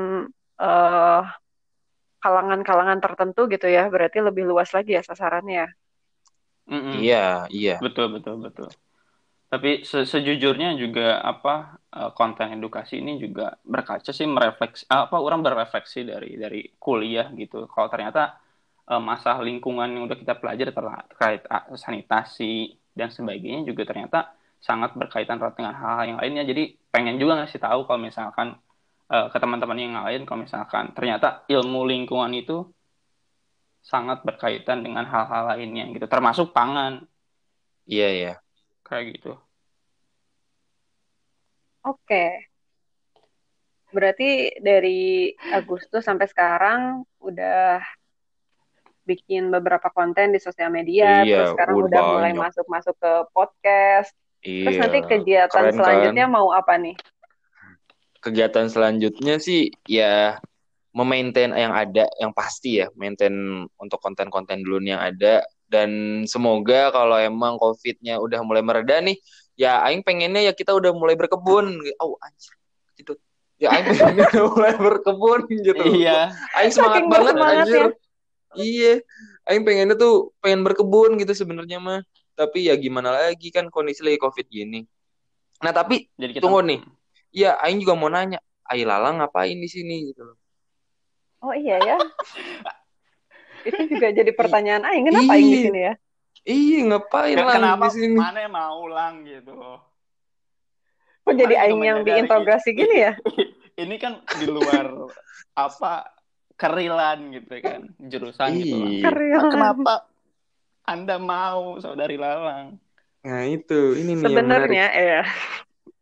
uh, 0.63 1.21
kalangan-kalangan 2.23 3.03
tertentu 3.03 3.51
gitu 3.51 3.67
ya. 3.67 3.91
Berarti 3.91 4.23
lebih 4.23 4.47
luas 4.47 4.71
lagi 4.71 4.95
ya 4.95 5.03
sasarannya. 5.03 5.67
Mm 6.67 6.79
-mm. 6.79 6.93
iya 7.03 7.25
iya. 7.51 7.75
Betul 7.83 8.15
betul 8.15 8.39
betul 8.39 8.71
tapi 9.47 9.87
se 9.87 10.03
sejujurnya 10.03 10.75
juga 10.75 11.23
apa 11.23 11.79
eh, 11.95 12.11
konten 12.19 12.47
edukasi 12.59 12.99
ini 12.99 13.15
juga 13.15 13.55
berkaca 13.63 14.11
sih 14.11 14.27
merefleksi 14.27 14.83
apa 14.91 15.15
orang 15.23 15.39
berefleksi 15.45 16.03
dari 16.03 16.35
dari 16.35 16.61
kuliah 16.75 17.31
gitu. 17.31 17.63
Kalau 17.71 17.87
ternyata 17.87 18.35
uh, 18.91 18.99
masalah 18.99 19.39
lingkungan 19.43 19.87
yang 19.87 20.03
udah 20.07 20.17
kita 20.19 20.33
pelajari 20.39 20.71
terkait 20.75 21.41
uh, 21.47 21.75
sanitasi 21.79 22.75
dan 22.97 23.09
sebagainya 23.11 23.63
juga 23.69 23.83
ternyata 23.87 24.35
sangat 24.59 24.91
berkaitan 24.99 25.39
dengan 25.39 25.75
hal-hal 25.79 26.05
yang 26.11 26.19
lainnya. 26.19 26.43
Jadi 26.43 26.75
pengen 26.91 27.15
juga 27.21 27.39
ngasih 27.39 27.59
tahu 27.61 27.87
kalau 27.87 27.99
misalkan 28.03 28.57
ke 29.07 29.39
teman-teman 29.39 29.79
yang 29.79 29.95
lain 30.03 30.27
kalau 30.27 30.43
misalkan 30.43 30.91
ternyata 30.91 31.47
ilmu 31.47 31.87
lingkungan 31.87 32.27
itu 32.35 32.67
sangat 33.79 34.19
berkaitan 34.27 34.83
dengan 34.83 35.07
hal-hal 35.07 35.55
lainnya 35.55 35.87
gitu 35.95 36.07
termasuk 36.11 36.51
pangan. 36.51 37.07
Iya 37.87 38.03
yeah, 38.03 38.11
iya. 38.11 38.25
yeah 38.35 38.46
kayak 38.87 39.19
gitu. 39.19 39.35
Oke. 41.83 42.47
Berarti 43.91 44.59
dari 44.59 45.31
Agustus 45.51 46.03
sampai 46.03 46.27
sekarang 46.27 47.03
udah 47.23 47.79
bikin 49.07 49.47
beberapa 49.47 49.87
konten 49.95 50.35
di 50.35 50.39
sosial 50.43 50.67
media, 50.67 51.23
iya, 51.23 51.47
terus 51.47 51.55
sekarang 51.55 51.75
udah, 51.79 51.87
udah 51.87 52.03
mulai 52.11 52.33
masuk-masuk 52.35 52.95
ke 52.99 53.13
podcast. 53.31 54.11
Iya, 54.43 54.63
terus 54.67 54.79
nanti 54.83 54.99
kegiatan 55.07 55.63
keren, 55.71 55.75
selanjutnya 55.79 56.25
kan? 56.27 56.35
mau 56.35 56.51
apa 56.51 56.75
nih? 56.75 56.95
Kegiatan 58.19 58.67
selanjutnya 58.67 59.39
sih 59.39 59.71
ya 59.87 60.35
memaintain 60.91 61.55
yang 61.55 61.71
ada, 61.71 62.11
yang 62.19 62.35
pasti 62.35 62.83
ya, 62.83 62.91
maintain 62.99 63.63
untuk 63.79 64.03
konten-konten 64.03 64.59
dulu 64.59 64.83
yang 64.83 64.99
ada 64.99 65.47
dan 65.67 66.23
semoga 66.23 66.95
kalau 66.95 67.19
emang 67.19 67.59
covidnya 67.59 68.19
udah 68.19 68.39
mulai 68.43 68.63
mereda 68.63 69.03
nih 69.03 69.19
ya 69.57 69.81
aing 69.89 70.05
pengennya 70.05 70.47
ya 70.47 70.53
kita 70.53 70.71
udah 70.71 70.93
mulai 70.93 71.17
berkebun. 71.17 71.81
Oh 71.97 72.15
anjir. 72.21 72.53
Gitu. 72.95 73.17
Ya 73.57 73.73
aing 73.73 73.89
pengennya 73.89 74.25
udah 74.31 74.45
mulai 74.55 74.73
berkebun 74.77 75.39
gitu. 75.49 75.83
Iya. 75.97 76.31
Aing 76.55 76.71
semangat 76.71 77.03
Saking 77.03 77.07
banget 77.09 77.35
anjir 77.35 77.83
ya. 77.83 77.87
iya. 78.55 78.93
Aing 79.49 79.65
pengennya 79.65 79.97
tuh 79.97 80.31
pengen 80.39 80.61
berkebun 80.61 81.17
gitu 81.17 81.33
sebenarnya 81.33 81.81
mah. 81.81 81.99
Tapi 82.37 82.69
ya 82.69 82.77
gimana 82.77 83.09
lagi 83.09 83.49
kan 83.49 83.67
kondisi 83.73 84.05
lagi 84.05 84.21
covid 84.21 84.45
gini. 84.45 84.85
Nah 85.65 85.73
tapi 85.73 86.05
Jadi 86.15 86.37
kita... 86.37 86.45
tunggu 86.45 86.61
nih. 86.61 86.79
Ya 87.33 87.57
aing 87.59 87.81
juga 87.81 87.97
mau 87.97 88.07
nanya 88.07 88.39
Aing 88.67 88.87
Lalang 88.87 89.23
ngapain 89.23 89.57
di 89.57 89.67
sini 89.67 90.11
gitu 90.13 90.23
Oh 91.41 91.53
iya 91.53 91.77
ya. 91.81 91.97
itu 93.67 93.81
juga 93.91 94.07
jadi 94.15 94.31
pertanyaan 94.31 94.83
aing 94.87 95.05
kenapa 95.11 95.31
aing 95.35 95.49
di 95.51 95.59
sini 95.67 95.79
ya? 95.79 95.93
Iya 96.47 96.79
ngapain 96.87 97.35
lah 97.35 97.53
kenapa 97.59 97.85
di 97.91 97.95
sini? 97.99 98.15
mana 98.15 98.37
yang 98.39 98.53
mau 98.55 98.75
ulang 98.87 99.15
gitu? 99.27 99.53
Kok 101.27 101.35
jadi 101.35 101.55
aing 101.67 101.81
yang 101.83 101.99
diintegrasi 102.07 102.71
gini 102.71 102.97
ya? 103.03 103.13
Ini 103.83 103.95
kan 104.01 104.25
di 104.41 104.49
luar 104.49 104.89
apa 105.53 106.09
kerilan 106.57 107.29
gitu 107.37 107.53
kan 107.61 107.85
jurusan 108.01 108.49
gitu 108.57 109.05
Kerilan. 109.05 109.53
kenapa 109.53 110.09
anda 110.87 111.21
mau 111.21 111.77
saudari 111.77 112.17
Lalang? 112.17 112.81
Nah 113.21 113.43
itu. 113.45 113.93
Ini 113.99 114.17
nih 114.17 114.23
sebenarnya 114.23 114.87
ya 114.95 115.21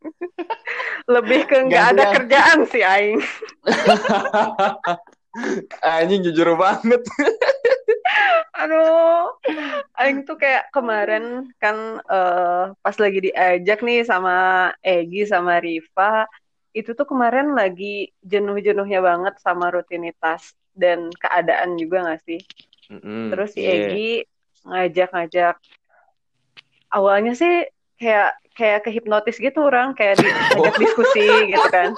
lebih 1.14 1.50
ke 1.50 1.58
nggak 1.66 1.86
ada 1.98 2.04
kerjaan 2.14 2.60
sih 2.70 2.86
aing. 2.86 3.20
Anjing 5.84 6.22
jujur 6.32 6.56
banget. 6.56 7.02
Aduh, 8.56 9.36
Aing 10.00 10.24
tuh 10.24 10.40
kayak 10.40 10.72
kemarin 10.72 11.52
kan 11.60 12.00
uh, 12.08 12.72
pas 12.80 12.96
lagi 12.96 13.28
diajak 13.28 13.84
nih 13.84 14.08
sama 14.08 14.72
Egi 14.80 15.28
sama 15.28 15.60
Riva, 15.60 16.24
itu 16.72 16.96
tuh 16.96 17.04
kemarin 17.04 17.52
lagi 17.52 18.16
jenuh-jenuhnya 18.24 19.04
banget 19.04 19.36
sama 19.44 19.68
rutinitas 19.76 20.56
dan 20.72 21.12
keadaan 21.20 21.76
juga 21.76 22.16
gak 22.16 22.24
sih? 22.24 22.40
Mm-hmm, 22.88 23.24
Terus 23.36 23.50
si 23.52 23.62
yeah. 23.64 23.76
Egi 23.76 24.12
ngajak-ngajak, 24.64 25.56
awalnya 26.96 27.36
sih 27.36 27.68
kayak 28.00 28.40
kayak 28.56 28.88
kehipnotis 28.88 29.36
gitu 29.36 29.68
orang, 29.68 29.92
kayak 30.00 30.16
diajak 30.24 30.76
diskusi 30.84 31.28
gitu 31.52 31.68
kan 31.68 31.92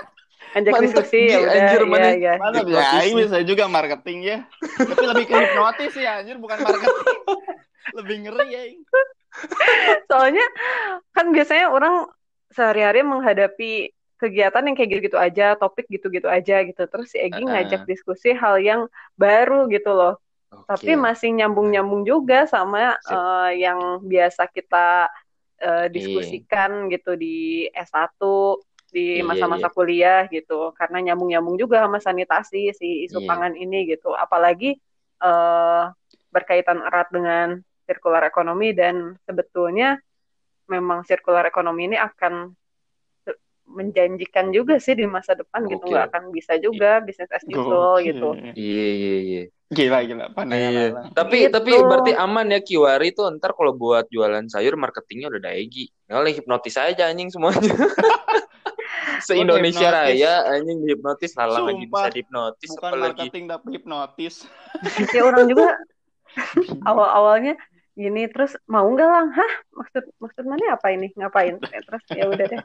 ajak 0.55 0.73
diskusi 0.83 1.31
ya 1.31 1.37
udah. 1.43 1.53
anjir, 1.53 1.81
ya, 1.81 1.87
mana, 1.87 2.07
ya. 2.15 2.33
mana 2.39 2.57
ya, 2.63 3.03
bisa 3.11 3.37
juga 3.43 3.65
marketing 3.67 4.19
ya. 4.23 4.37
Tapi 4.77 5.05
lebih 5.05 5.25
ke 5.27 5.35
hipnotis 5.35 5.93
ya 5.97 6.21
anjir 6.23 6.37
bukan 6.39 6.57
marketing. 6.61 7.17
Lebih 7.97 8.15
ngeri 8.27 8.47
ya 8.51 8.61
soalnya 10.09 10.45
kan 11.13 11.29
biasanya 11.29 11.69
orang 11.69 12.09
sehari-hari 12.49 13.05
menghadapi 13.05 13.93
kegiatan 14.17 14.65
yang 14.65 14.73
kayak 14.73 14.89
gitu-gitu 14.97 15.17
aja 15.19 15.53
topik 15.53 15.85
gitu-gitu 15.91 16.25
aja 16.25 16.65
gitu. 16.65 16.83
Terus 16.89 17.07
si 17.13 17.21
Egi 17.21 17.45
uh, 17.45 17.47
ngajak 17.53 17.85
diskusi 17.85 18.33
hal 18.33 18.57
yang 18.57 18.89
baru 19.13 19.69
gitu 19.69 19.93
loh. 19.93 20.17
Okay. 20.47 20.63
tapi 20.63 20.91
masih 20.95 21.35
nyambung-nyambung 21.35 22.07
juga 22.07 22.47
sama 22.47 22.95
uh, 23.11 23.51
yang 23.51 23.99
biasa 23.99 24.47
kita 24.47 25.11
uh, 25.59 25.85
diskusikan 25.91 26.87
yeah. 26.87 26.91
gitu 26.95 27.19
di 27.19 27.67
S1 27.75 28.15
di 28.87 29.19
iya, 29.19 29.25
masa-masa 29.27 29.67
iya, 29.67 29.71
iya. 29.71 29.75
kuliah 29.75 30.21
gitu 30.31 30.59
karena 30.75 30.97
nyambung-nyambung 31.11 31.59
juga 31.59 31.83
sama 31.83 31.99
sanitasi 31.99 32.71
si 32.71 33.03
isu 33.07 33.19
iya. 33.23 33.27
pangan 33.27 33.53
ini 33.59 33.83
gitu 33.91 34.15
apalagi 34.15 34.79
uh, 35.19 35.91
berkaitan 36.31 36.79
erat 36.87 37.11
dengan 37.11 37.59
sirkular 37.83 38.23
ekonomi 38.23 38.71
dan 38.71 39.15
sebetulnya 39.27 39.99
memang 40.67 41.03
sirkular 41.07 41.47
ekonomi 41.47 41.91
ini 41.91 41.97
akan 41.99 42.51
menjanjikan 43.67 44.55
juga 44.55 44.79
sih 44.79 44.95
di 44.95 45.03
masa 45.03 45.35
depan 45.35 45.67
okay. 45.67 45.75
gitu 45.75 45.85
nggak 45.91 46.07
akan 46.07 46.23
bisa 46.31 46.55
juga 46.55 47.03
bisnis 47.03 47.27
as 47.27 47.43
usual 47.43 47.99
gitu 48.07 48.31
iya 48.55 48.87
iya 48.95 49.15
iya 49.19 49.43
gila 49.67 49.99
gila 50.07 50.25
pandangan 50.31 50.71
iya. 50.71 50.87
tapi 51.11 51.37
gitu. 51.43 51.59
tapi 51.59 51.71
berarti 51.75 52.11
aman 52.15 52.55
ya 52.55 52.63
Kiwari 52.63 53.11
itu 53.11 53.27
ntar 53.35 53.51
kalau 53.51 53.75
buat 53.75 54.07
jualan 54.07 54.47
sayur 54.47 54.79
marketingnya 54.79 55.27
udah 55.27 55.51
daegi 55.51 55.91
nggak 56.07 56.39
hipnotis 56.39 56.79
aja 56.79 57.11
anjing 57.11 57.27
semuanya 57.27 57.75
se 59.21 59.33
Indonesia 59.37 59.87
Raya 59.89 60.45
anjing 60.49 60.83
hipnotis 60.85 61.33
lalang 61.37 61.65
lagi 61.69 61.85
bisa 61.87 62.09
hipnotis 62.13 62.69
bukan 62.75 62.91
marketing 62.99 63.45
lagi. 63.47 63.53
tapi 63.53 63.67
hipnotis. 63.77 64.35
Ya 65.15 65.25
orang 65.25 65.49
juga 65.49 65.73
awal 66.85 67.09
awalnya 67.09 67.53
gini 67.97 68.29
terus 68.29 68.53
mau 68.69 68.85
nggak 68.85 69.09
lang? 69.09 69.27
Hah? 69.33 69.53
Maksud 69.73 70.03
maksud 70.21 70.43
mana? 70.45 70.77
Apa 70.77 70.93
ini? 70.93 71.09
Ngapain? 71.17 71.57
Ya, 71.73 71.81
terus 71.81 72.03
ya 72.13 72.25
udah 72.29 72.45
deh. 72.45 72.61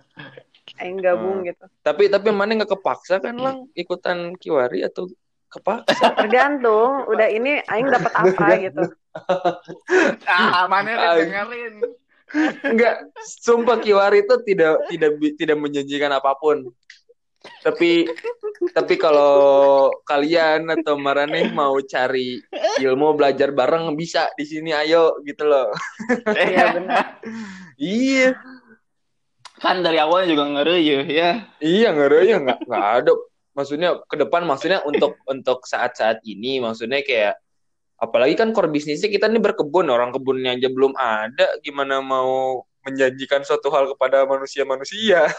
Aing 0.78 1.00
gabung 1.00 1.40
hmm. 1.40 1.48
gitu. 1.48 1.64
Tapi 1.80 2.12
tapi 2.12 2.28
mana 2.30 2.60
nggak 2.60 2.76
kepaksa 2.76 3.16
kan 3.18 3.40
lang? 3.40 3.56
Ikutan 3.72 4.36
kiwari 4.36 4.84
atau 4.84 5.08
kepaksa? 5.48 6.12
Tergantung. 6.20 7.08
Udah 7.08 7.32
ini 7.32 7.64
aing 7.64 7.88
dapat 7.88 8.12
apa 8.12 8.46
gitu. 8.60 8.82
Ah 10.28 10.68
mana 10.68 11.16
dengerin 11.16 12.01
Enggak, 12.64 13.12
sumpah 13.44 13.76
Kiwari 13.76 14.24
itu 14.24 14.34
tidak 14.48 14.88
tidak 14.88 15.10
tidak 15.36 15.58
menjanjikan 15.60 16.12
apa 16.12 16.32
pun. 16.40 16.72
Tapi 17.42 18.06
tapi 18.70 18.94
kalau 18.94 19.90
kalian 20.06 20.70
atau 20.70 20.94
Marane 20.94 21.50
mau 21.50 21.74
cari 21.82 22.38
ilmu 22.78 23.18
belajar 23.18 23.50
bareng 23.50 23.92
bisa 23.98 24.30
di 24.38 24.46
sini 24.46 24.70
ayo 24.70 25.18
gitu 25.26 25.46
loh. 25.46 25.68
Iya 26.38 26.64
benar. 26.78 27.04
iya. 27.76 28.38
Kan 29.58 29.82
dari 29.82 29.98
awalnya 29.98 30.34
juga 30.38 30.44
ngeri 30.46 30.78
ya. 31.10 31.30
Iya 31.58 31.88
ngeri 31.94 32.30
ya 32.30 32.38
nggak 32.38 32.58
nggak 32.66 32.86
ada. 33.02 33.12
Maksudnya 33.52 34.00
ke 34.06 34.16
depan 34.16 34.46
maksudnya 34.48 34.80
untuk 34.86 35.18
untuk 35.28 35.66
saat-saat 35.66 36.22
ini 36.24 36.62
maksudnya 36.62 37.02
kayak 37.04 37.41
apalagi 38.02 38.34
kan 38.34 38.50
core 38.50 38.66
bisnisnya 38.66 39.06
kita 39.06 39.30
ini 39.30 39.38
berkebun 39.38 39.86
orang 39.86 40.10
kebunnya 40.10 40.58
aja 40.58 40.66
belum 40.66 40.98
ada. 40.98 41.46
Gimana 41.62 42.02
mau 42.02 42.66
menjanjikan 42.82 43.46
suatu 43.46 43.70
hal 43.70 43.94
kepada 43.94 44.26
manusia-manusia? 44.26 45.30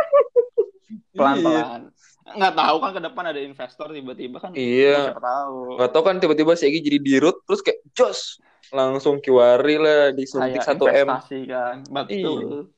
Pelan-pelan. 1.16 1.88
Nggak 2.30 2.54
tahu 2.54 2.76
kan 2.78 2.90
ke 2.94 3.00
depan 3.00 3.24
ada 3.32 3.40
investor 3.40 3.88
tiba-tiba 3.90 4.36
kan. 4.38 4.52
Iya. 4.52 5.16
Siapa 5.16 5.24
tahu. 5.24 5.56
Nggak 5.80 5.90
tahu 5.96 6.02
kan 6.04 6.16
tiba-tiba 6.20 6.52
si 6.54 6.64
Egi 6.68 6.84
jadi 6.84 6.98
dirut 7.00 7.40
terus 7.48 7.64
kayak 7.64 7.80
jos! 7.96 8.38
Langsung 8.70 9.18
kiwari 9.18 9.82
lah 9.82 10.14
disuntik 10.14 10.62
satu 10.62 10.86
m. 10.86 11.08
kan. 11.48 11.82
Betul. 11.88 12.70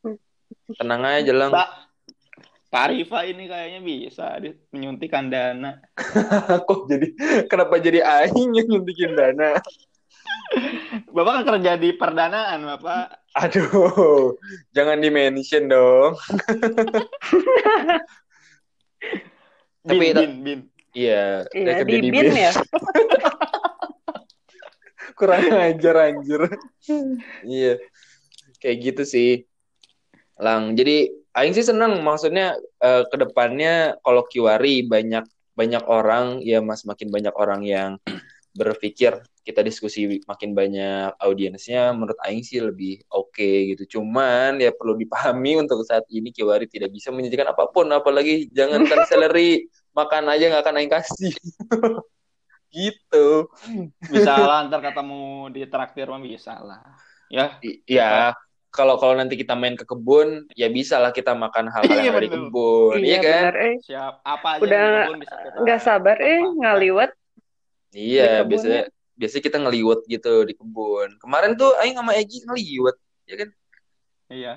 Iya. 0.00 0.80
tenang 0.80 1.04
aja 1.04 1.32
lang. 1.36 1.52
Pak 1.52 1.83
Rifa 2.74 3.22
ini 3.22 3.46
kayaknya 3.46 3.80
bisa 3.86 4.34
menyuntikkan 4.74 5.30
dana. 5.30 5.78
Kok 6.66 6.90
jadi 6.90 7.06
kenapa 7.46 7.78
jadi 7.78 8.02
aing 8.02 8.50
yang 8.58 8.66
nyuntikin 8.66 9.14
dana? 9.14 9.62
Bapak 11.14 11.32
kan 11.38 11.44
kerja 11.54 11.78
di 11.78 11.94
perdanaan, 11.94 12.66
Bapak. 12.66 13.30
Aduh, 13.38 14.34
jangan 14.74 14.98
di-mention 14.98 15.70
dong. 15.70 16.18
bin, 19.86 19.90
Tapi 19.90 20.06
bin, 20.14 20.32
bin. 20.42 20.60
Iya, 20.94 21.46
iya 21.54 21.82
di 21.82 21.84
bin, 21.86 22.10
bin 22.10 22.34
ya. 22.34 22.52
Kurang 25.18 25.46
ajar 25.50 25.94
anjir. 26.10 26.42
iya. 27.46 27.78
Kayak 28.58 28.76
gitu 28.82 29.02
sih. 29.06 29.30
Lang. 30.38 30.74
Jadi 30.74 31.23
Aing 31.34 31.50
sih 31.50 31.66
seneng 31.66 31.98
maksudnya 32.06 32.54
uh, 32.78 33.02
eh, 33.02 33.04
ke 33.10 33.16
depannya 33.18 33.98
kalau 34.06 34.22
Kiwari 34.22 34.86
banyak 34.86 35.26
banyak 35.54 35.82
orang 35.86 36.38
ya 36.46 36.62
mas 36.62 36.86
makin 36.86 37.10
banyak 37.10 37.34
orang 37.34 37.66
yang 37.66 37.90
berpikir 38.58 39.18
kita 39.42 39.60
diskusi 39.66 40.22
makin 40.30 40.54
banyak 40.54 41.10
audiensnya 41.18 41.90
menurut 41.90 42.16
Aing 42.22 42.46
sih 42.46 42.62
lebih 42.62 43.02
oke 43.10 43.34
okay, 43.34 43.74
gitu. 43.74 43.98
Cuman 43.98 44.62
ya 44.62 44.70
perlu 44.70 44.94
dipahami 44.94 45.58
untuk 45.58 45.82
saat 45.82 46.06
ini 46.08 46.30
Kiwari 46.30 46.70
tidak 46.70 46.94
bisa 46.94 47.10
menyajikan 47.10 47.50
apa 47.50 47.66
pun 47.66 47.90
apalagi 47.90 48.46
jangankan 48.54 49.02
salary 49.10 49.66
makan 49.90 50.30
aja 50.30 50.44
nggak 50.54 50.62
akan 50.64 50.78
Aing 50.78 50.92
kasih. 50.92 51.34
Gitu. 52.74 53.46
Bisa 54.10 54.34
lah 54.34 54.66
ntar 54.66 54.82
ketemu 54.82 55.46
di 55.54 55.62
traktir 55.70 56.10
mah 56.10 56.18
bisa 56.18 56.58
lah. 56.58 56.82
Ya? 57.30 57.54
Iya 57.86 58.34
kalau 58.74 58.98
kalau 58.98 59.14
nanti 59.14 59.38
kita 59.38 59.54
main 59.54 59.78
ke 59.78 59.86
kebun 59.86 60.50
ya 60.58 60.66
bisa 60.66 60.98
lah 60.98 61.14
kita 61.14 61.30
makan 61.30 61.70
hal-hal 61.70 61.94
yang 62.02 62.10
iya, 62.10 62.18
ada 62.18 62.26
di 62.26 62.30
kebun 62.34 62.98
iya, 62.98 63.06
iya 63.06 63.18
kan? 63.22 63.42
bener, 63.46 63.56
eh. 63.62 63.74
siap 63.86 64.14
apa 64.26 64.48
aja 64.58 64.62
udah 64.66 64.88
nggak 65.62 65.80
sabar 65.80 66.16
eh 66.18 66.42
ngaliwat 66.42 67.10
iya 67.94 68.42
biasanya 68.42 68.90
biasanya 69.14 69.42
kita 69.46 69.58
ngeliwat 69.62 70.00
gitu 70.10 70.32
di 70.42 70.54
kebun. 70.58 71.18
Kemarin 71.22 71.54
tuh 71.54 71.70
Aing 71.78 71.96
sama 71.98 72.18
Egi 72.18 72.42
ngeliwat 72.44 72.96
ya 73.30 73.34
kan? 73.38 73.48
Iya. 74.30 74.54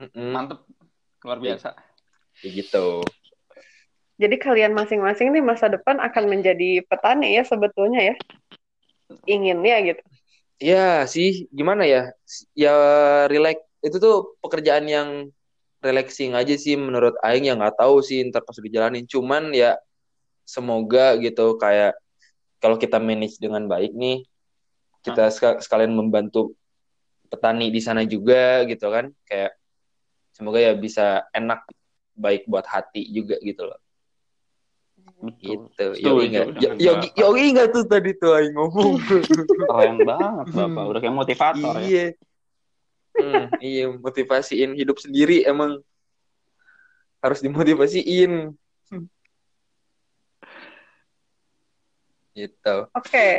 Mm 0.00 0.08
-mm. 0.10 0.30
mantep. 0.32 0.60
Luar 1.24 1.38
biasa. 1.40 1.76
Ya 2.40 2.48
gitu. 2.50 3.04
Jadi 4.14 4.36
kalian 4.38 4.72
masing-masing 4.72 5.34
nih 5.34 5.42
masa 5.44 5.66
depan 5.68 5.98
akan 5.98 6.24
menjadi 6.30 6.82
petani 6.86 7.36
ya 7.36 7.44
sebetulnya 7.44 8.14
ya. 8.14 8.16
Inginnya 9.28 9.76
gitu 9.84 10.02
ya 10.58 11.04
sih 11.08 11.46
gimana 11.50 11.84
ya? 11.84 12.10
Ya 12.56 12.74
relax. 13.30 13.60
Itu 13.84 14.00
tuh 14.00 14.16
pekerjaan 14.40 14.88
yang 14.88 15.28
relaxing 15.84 16.32
aja 16.32 16.54
sih 16.56 16.74
menurut 16.74 17.14
Aing. 17.20 17.48
Yang 17.48 17.58
nggak 17.60 17.76
tahu 17.78 18.00
sih 18.00 18.24
ntar 18.28 18.42
pas 18.42 18.56
dijalanin 18.56 19.04
cuman 19.04 19.52
ya 19.52 19.76
semoga 20.44 21.16
gitu 21.20 21.56
kayak 21.60 21.96
kalau 22.60 22.80
kita 22.80 22.96
manage 23.00 23.36
dengan 23.40 23.64
baik 23.68 23.92
nih 23.92 24.24
kita 25.04 25.28
hmm. 25.28 25.60
sekalian 25.60 25.92
membantu 25.92 26.56
petani 27.28 27.68
di 27.68 27.80
sana 27.84 28.02
juga 28.08 28.64
gitu 28.64 28.88
kan. 28.88 29.12
Kayak 29.28 29.52
semoga 30.32 30.58
ya 30.58 30.72
bisa 30.74 31.28
enak 31.30 31.62
baik 32.14 32.46
buat 32.48 32.64
hati 32.66 33.10
juga 33.10 33.36
gitu 33.42 33.66
loh 33.66 33.83
Gitu. 35.40 35.86
Yogi 36.00 36.24
ingat. 36.28 36.46
Yogi, 36.76 37.08
Yogi 37.16 37.42
ingat 37.54 37.68
tuh 37.72 37.84
tadi 37.88 38.12
tuh 38.16 38.36
Aing 38.36 38.52
ngomong. 38.52 39.00
Keren 39.70 39.96
banget 40.04 40.46
Bapak. 40.52 40.84
Udah 40.90 41.00
kayak 41.00 41.16
motivator 41.16 41.74
ya. 41.80 41.84
iya. 41.84 42.04
ya. 42.04 42.08
Hmm, 43.14 43.46
iya, 43.62 43.86
motivasiin 43.94 44.74
hidup 44.74 44.98
sendiri 44.98 45.46
emang 45.46 45.78
harus 47.22 47.38
dimotivasiin. 47.38 48.52
Gitu. 52.34 52.76
Oke. 52.90 53.06
Okay. 53.06 53.32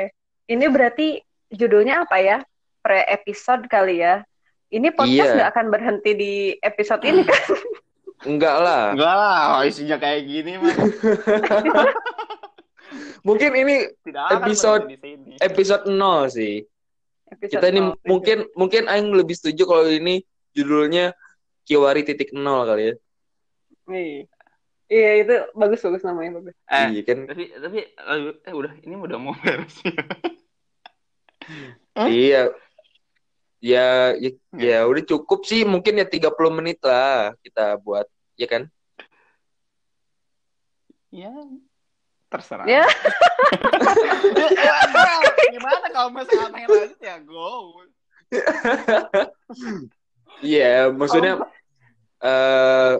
Ini 0.47 0.65
berarti 0.71 1.19
judulnya 1.51 2.07
apa 2.07 2.17
ya? 2.23 2.37
Pre 2.79 3.03
episode 3.11 3.67
kali 3.67 3.99
ya. 3.99 4.23
Ini 4.71 4.95
podcast 4.95 5.29
iya. 5.29 5.35
nggak 5.35 5.49
iya. 5.51 5.53
akan 5.53 5.67
berhenti 5.67 6.11
di 6.15 6.33
episode 6.63 7.03
ini 7.03 7.21
kan? 7.27 7.43
Enggak 8.25 8.57
lah. 8.59 8.83
Enggak 8.97 9.15
lah, 9.15 9.39
oh, 9.57 9.63
isinya 9.63 9.97
kayak 10.01 10.21
gini 10.25 10.57
mah. 10.57 10.73
mungkin 13.27 13.51
ini 13.57 13.89
Tidak 14.05 14.25
episode 14.37 14.83
episode 15.41 15.83
0 15.89 16.29
sih. 16.29 16.61
Episode 17.25 17.57
Kita 17.57 17.65
ini 17.69 17.81
0, 17.81 17.97
mungkin 18.05 18.37
mungkin 18.53 18.83
aing 18.89 19.09
lebih 19.13 19.35
setuju 19.37 19.65
kalau 19.65 19.85
ini 19.89 20.21
judulnya 20.53 21.13
Kiwari 21.65 22.05
titik 22.05 22.29
nol 22.29 22.61
kali 22.69 22.93
ya. 22.93 22.95
Iya. 23.89 24.29
Iya 24.85 25.09
itu 25.25 25.33
bagus 25.57 25.81
bagus 25.81 26.05
namanya 26.05 26.37
bagus. 26.37 26.53
Eh, 26.69 26.87
iya 26.93 27.01
kan. 27.01 27.25
Tapi 27.25 27.43
tapi 27.57 27.79
eh 27.89 28.53
udah 28.53 28.69
ini 28.85 28.93
udah 28.93 29.17
mau 29.17 29.33
beres. 29.41 29.81
iya. 32.05 32.53
Ya, 33.65 34.13
ya, 34.21 34.29
ya 34.53 34.79
udah 34.85 35.01
cukup 35.09 35.41
sih 35.49 35.65
mungkin 35.65 35.97
ya 35.97 36.05
30 36.05 36.37
menit 36.53 36.77
lah 36.85 37.33
kita 37.41 37.81
buat 37.81 38.05
ya 38.35 38.47
kan? 38.47 38.67
Ya, 41.11 41.31
terserah. 42.27 42.67
Ya. 42.67 42.83
ya, 44.51 44.75
gimana 45.55 45.85
kalau 45.95 46.09
misalnya 46.11 46.49
pengen 46.51 46.69
lanjut 46.69 46.99
ya 46.99 47.15
go. 47.23 47.79
Iya, 50.43 50.91
yeah, 50.91 50.91
maksudnya 50.91 51.39
eh 52.19 52.27
uh, 52.27 52.93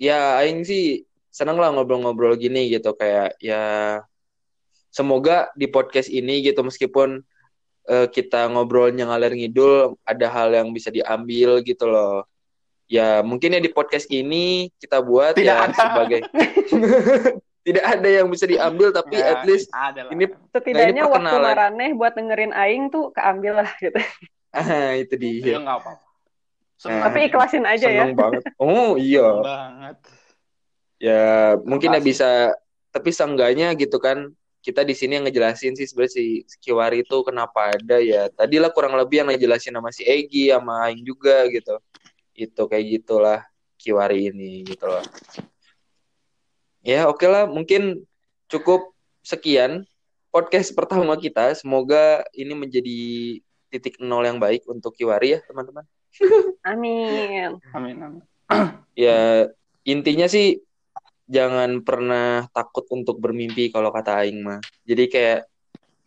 ya 0.00 0.40
aing 0.42 0.66
sih 0.66 1.06
seneng 1.30 1.60
lah 1.60 1.70
ngobrol-ngobrol 1.70 2.34
gini 2.34 2.66
gitu 2.72 2.90
kayak 2.98 3.38
ya 3.38 3.62
semoga 4.90 5.52
di 5.54 5.70
podcast 5.70 6.10
ini 6.10 6.42
gitu 6.42 6.66
meskipun 6.66 7.22
uh, 7.86 8.06
kita 8.10 8.50
ngobrolnya 8.50 9.06
ngalir 9.06 9.38
ngidul 9.38 9.94
ada 10.02 10.26
hal 10.26 10.50
yang 10.50 10.74
bisa 10.74 10.90
diambil 10.90 11.62
gitu 11.62 11.86
loh 11.86 12.26
ya 12.90 13.22
mungkin 13.22 13.54
ya 13.54 13.62
di 13.62 13.70
podcast 13.70 14.10
ini 14.10 14.66
kita 14.82 14.98
buat 14.98 15.38
tidak 15.38 15.54
ya 15.54 15.64
ada. 15.70 15.78
sebagai 15.78 16.20
tidak 17.66 17.84
ada 17.86 18.08
yang 18.10 18.26
bisa 18.26 18.50
diambil 18.50 18.90
tapi 18.90 19.22
ya, 19.22 19.30
at 19.30 19.46
least 19.46 19.70
adalah. 19.70 20.10
ini 20.10 20.26
setidaknya 20.50 21.06
nah, 21.06 21.12
waktu 21.14 21.36
Marane 21.38 21.86
buat 21.94 22.18
dengerin 22.18 22.50
Aing 22.50 22.90
tuh 22.90 23.14
keambil 23.14 23.62
lah 23.62 23.70
gitu. 23.78 24.00
Ah 24.50 24.98
itu 24.98 25.14
dia. 25.14 25.54
Ya, 25.54 25.62
apa-apa. 25.62 26.02
Nah, 26.90 27.00
tapi 27.06 27.30
ikhlasin 27.30 27.62
aja 27.62 27.86
ya. 27.86 28.10
banget. 28.10 28.42
Oh 28.58 28.98
iya. 28.98 29.28
banget. 29.38 29.96
Ya 30.98 31.24
mungkin 31.62 31.94
ya 31.94 32.00
bisa 32.02 32.58
tapi 32.90 33.14
seenggaknya 33.14 33.70
gitu 33.78 34.02
kan 34.02 34.34
kita 34.66 34.82
di 34.82 34.98
sini 34.98 35.20
yang 35.20 35.24
ngejelasin 35.30 35.78
sih 35.78 35.86
sebenarnya 35.86 36.12
si 36.18 36.24
Kiwari 36.58 37.06
itu 37.06 37.16
kenapa 37.22 37.76
ada 37.76 38.02
ya. 38.02 38.26
Tadilah 38.34 38.74
kurang 38.74 38.98
lebih 38.98 39.22
yang 39.22 39.28
ngejelasin 39.30 39.78
sama 39.78 39.94
si 39.94 40.02
Egi 40.02 40.50
sama 40.50 40.90
Aing 40.90 41.06
juga 41.06 41.46
gitu 41.46 41.78
itu 42.48 42.62
kayak 42.70 42.86
gitulah 43.00 43.40
Kiwari 43.80 44.28
ini 44.28 44.60
gitu 44.64 44.84
loh. 44.84 45.00
Ya 46.84 47.08
oke 47.08 47.24
okay 47.24 47.28
lah 47.28 47.44
mungkin 47.48 48.04
cukup 48.48 48.92
sekian 49.24 49.88
podcast 50.28 50.72
pertama 50.78 51.16
kita. 51.16 51.52
Semoga 51.56 52.24
ini 52.36 52.52
menjadi 52.52 53.00
titik 53.72 53.96
nol 54.00 54.24
yang 54.28 54.36
baik 54.36 54.68
untuk 54.68 54.92
Kiwari 54.92 55.36
ya 55.36 55.40
teman-teman. 55.48 55.84
Amin. 56.70 57.56
Amin 57.72 57.96
amin. 58.00 58.24
Ya 58.98 59.48
intinya 59.86 60.28
sih 60.28 60.60
jangan 61.24 61.80
pernah 61.80 62.44
takut 62.52 62.84
untuk 62.92 63.16
bermimpi 63.16 63.72
kalau 63.72 63.88
kata 63.88 64.26
Aing 64.26 64.44
mah. 64.44 64.60
Jadi 64.84 65.08
kayak 65.08 65.40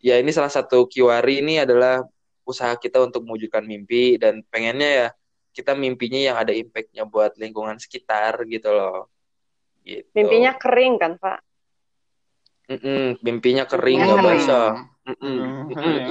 ya 0.03 0.19
ini 0.19 0.29
salah 0.29 0.51
satu 0.51 0.85
Kiwari 0.85 1.41
ini 1.41 1.63
adalah 1.63 2.03
usaha 2.43 2.75
kita 2.75 2.99
untuk 2.99 3.23
mewujudkan 3.23 3.63
mimpi 3.63 4.19
dan 4.19 4.43
pengennya 4.51 4.89
ya 4.91 5.07
kita 5.53 5.77
mimpinya 5.77 6.17
yang 6.17 6.37
ada 6.41 6.51
impactnya 6.51 7.05
buat 7.05 7.37
lingkungan 7.37 7.77
sekitar 7.77 8.41
gitu 8.49 8.73
loh. 8.73 9.13
Gitu. 9.85 10.09
Mimpinya 10.17 10.57
kering 10.57 10.97
kan 10.97 11.15
Pak? 11.21 11.39
Mm 12.73 12.79
-mm, 12.79 13.05
mimpinya 13.21 13.63
kering 13.69 13.99
nggak 14.01 14.19
mm. 14.19 14.27
basah. 14.27 14.71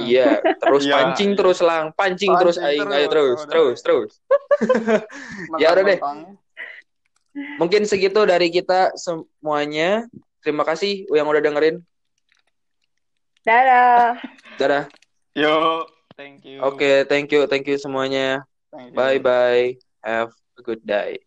Iya, 0.05 0.37
terus 0.61 0.85
yeah. 0.85 0.93
pancing 1.01 1.33
terus 1.33 1.59
lang, 1.65 1.89
pancing, 1.97 2.29
pancing 2.29 2.33
terus 2.37 2.57
aing, 2.61 2.85
ayo 2.93 3.07
terus, 3.09 3.39
terus, 3.49 3.77
terus. 3.81 4.11
ya 5.61 5.73
udah 5.73 5.83
deh. 5.83 5.99
Mungkin 7.57 7.89
segitu 7.89 8.21
dari 8.29 8.53
kita 8.53 8.93
semuanya. 8.93 10.05
Terima 10.45 10.61
kasih 10.61 11.09
yang 11.09 11.25
udah 11.25 11.41
dengerin. 11.41 11.81
Dadah. 13.41 14.21
Dadah. 14.61 14.85
Yo, 15.33 15.89
thank 16.13 16.45
you. 16.45 16.61
Oke, 16.61 16.77
okay, 16.77 16.95
thank 17.09 17.33
you, 17.33 17.49
thank 17.49 17.65
you 17.65 17.81
semuanya. 17.81 18.45
Bye 18.93 19.19
bye. 19.19 19.77
Have 20.03 20.33
a 20.57 20.61
good 20.63 20.85
day. 20.85 21.19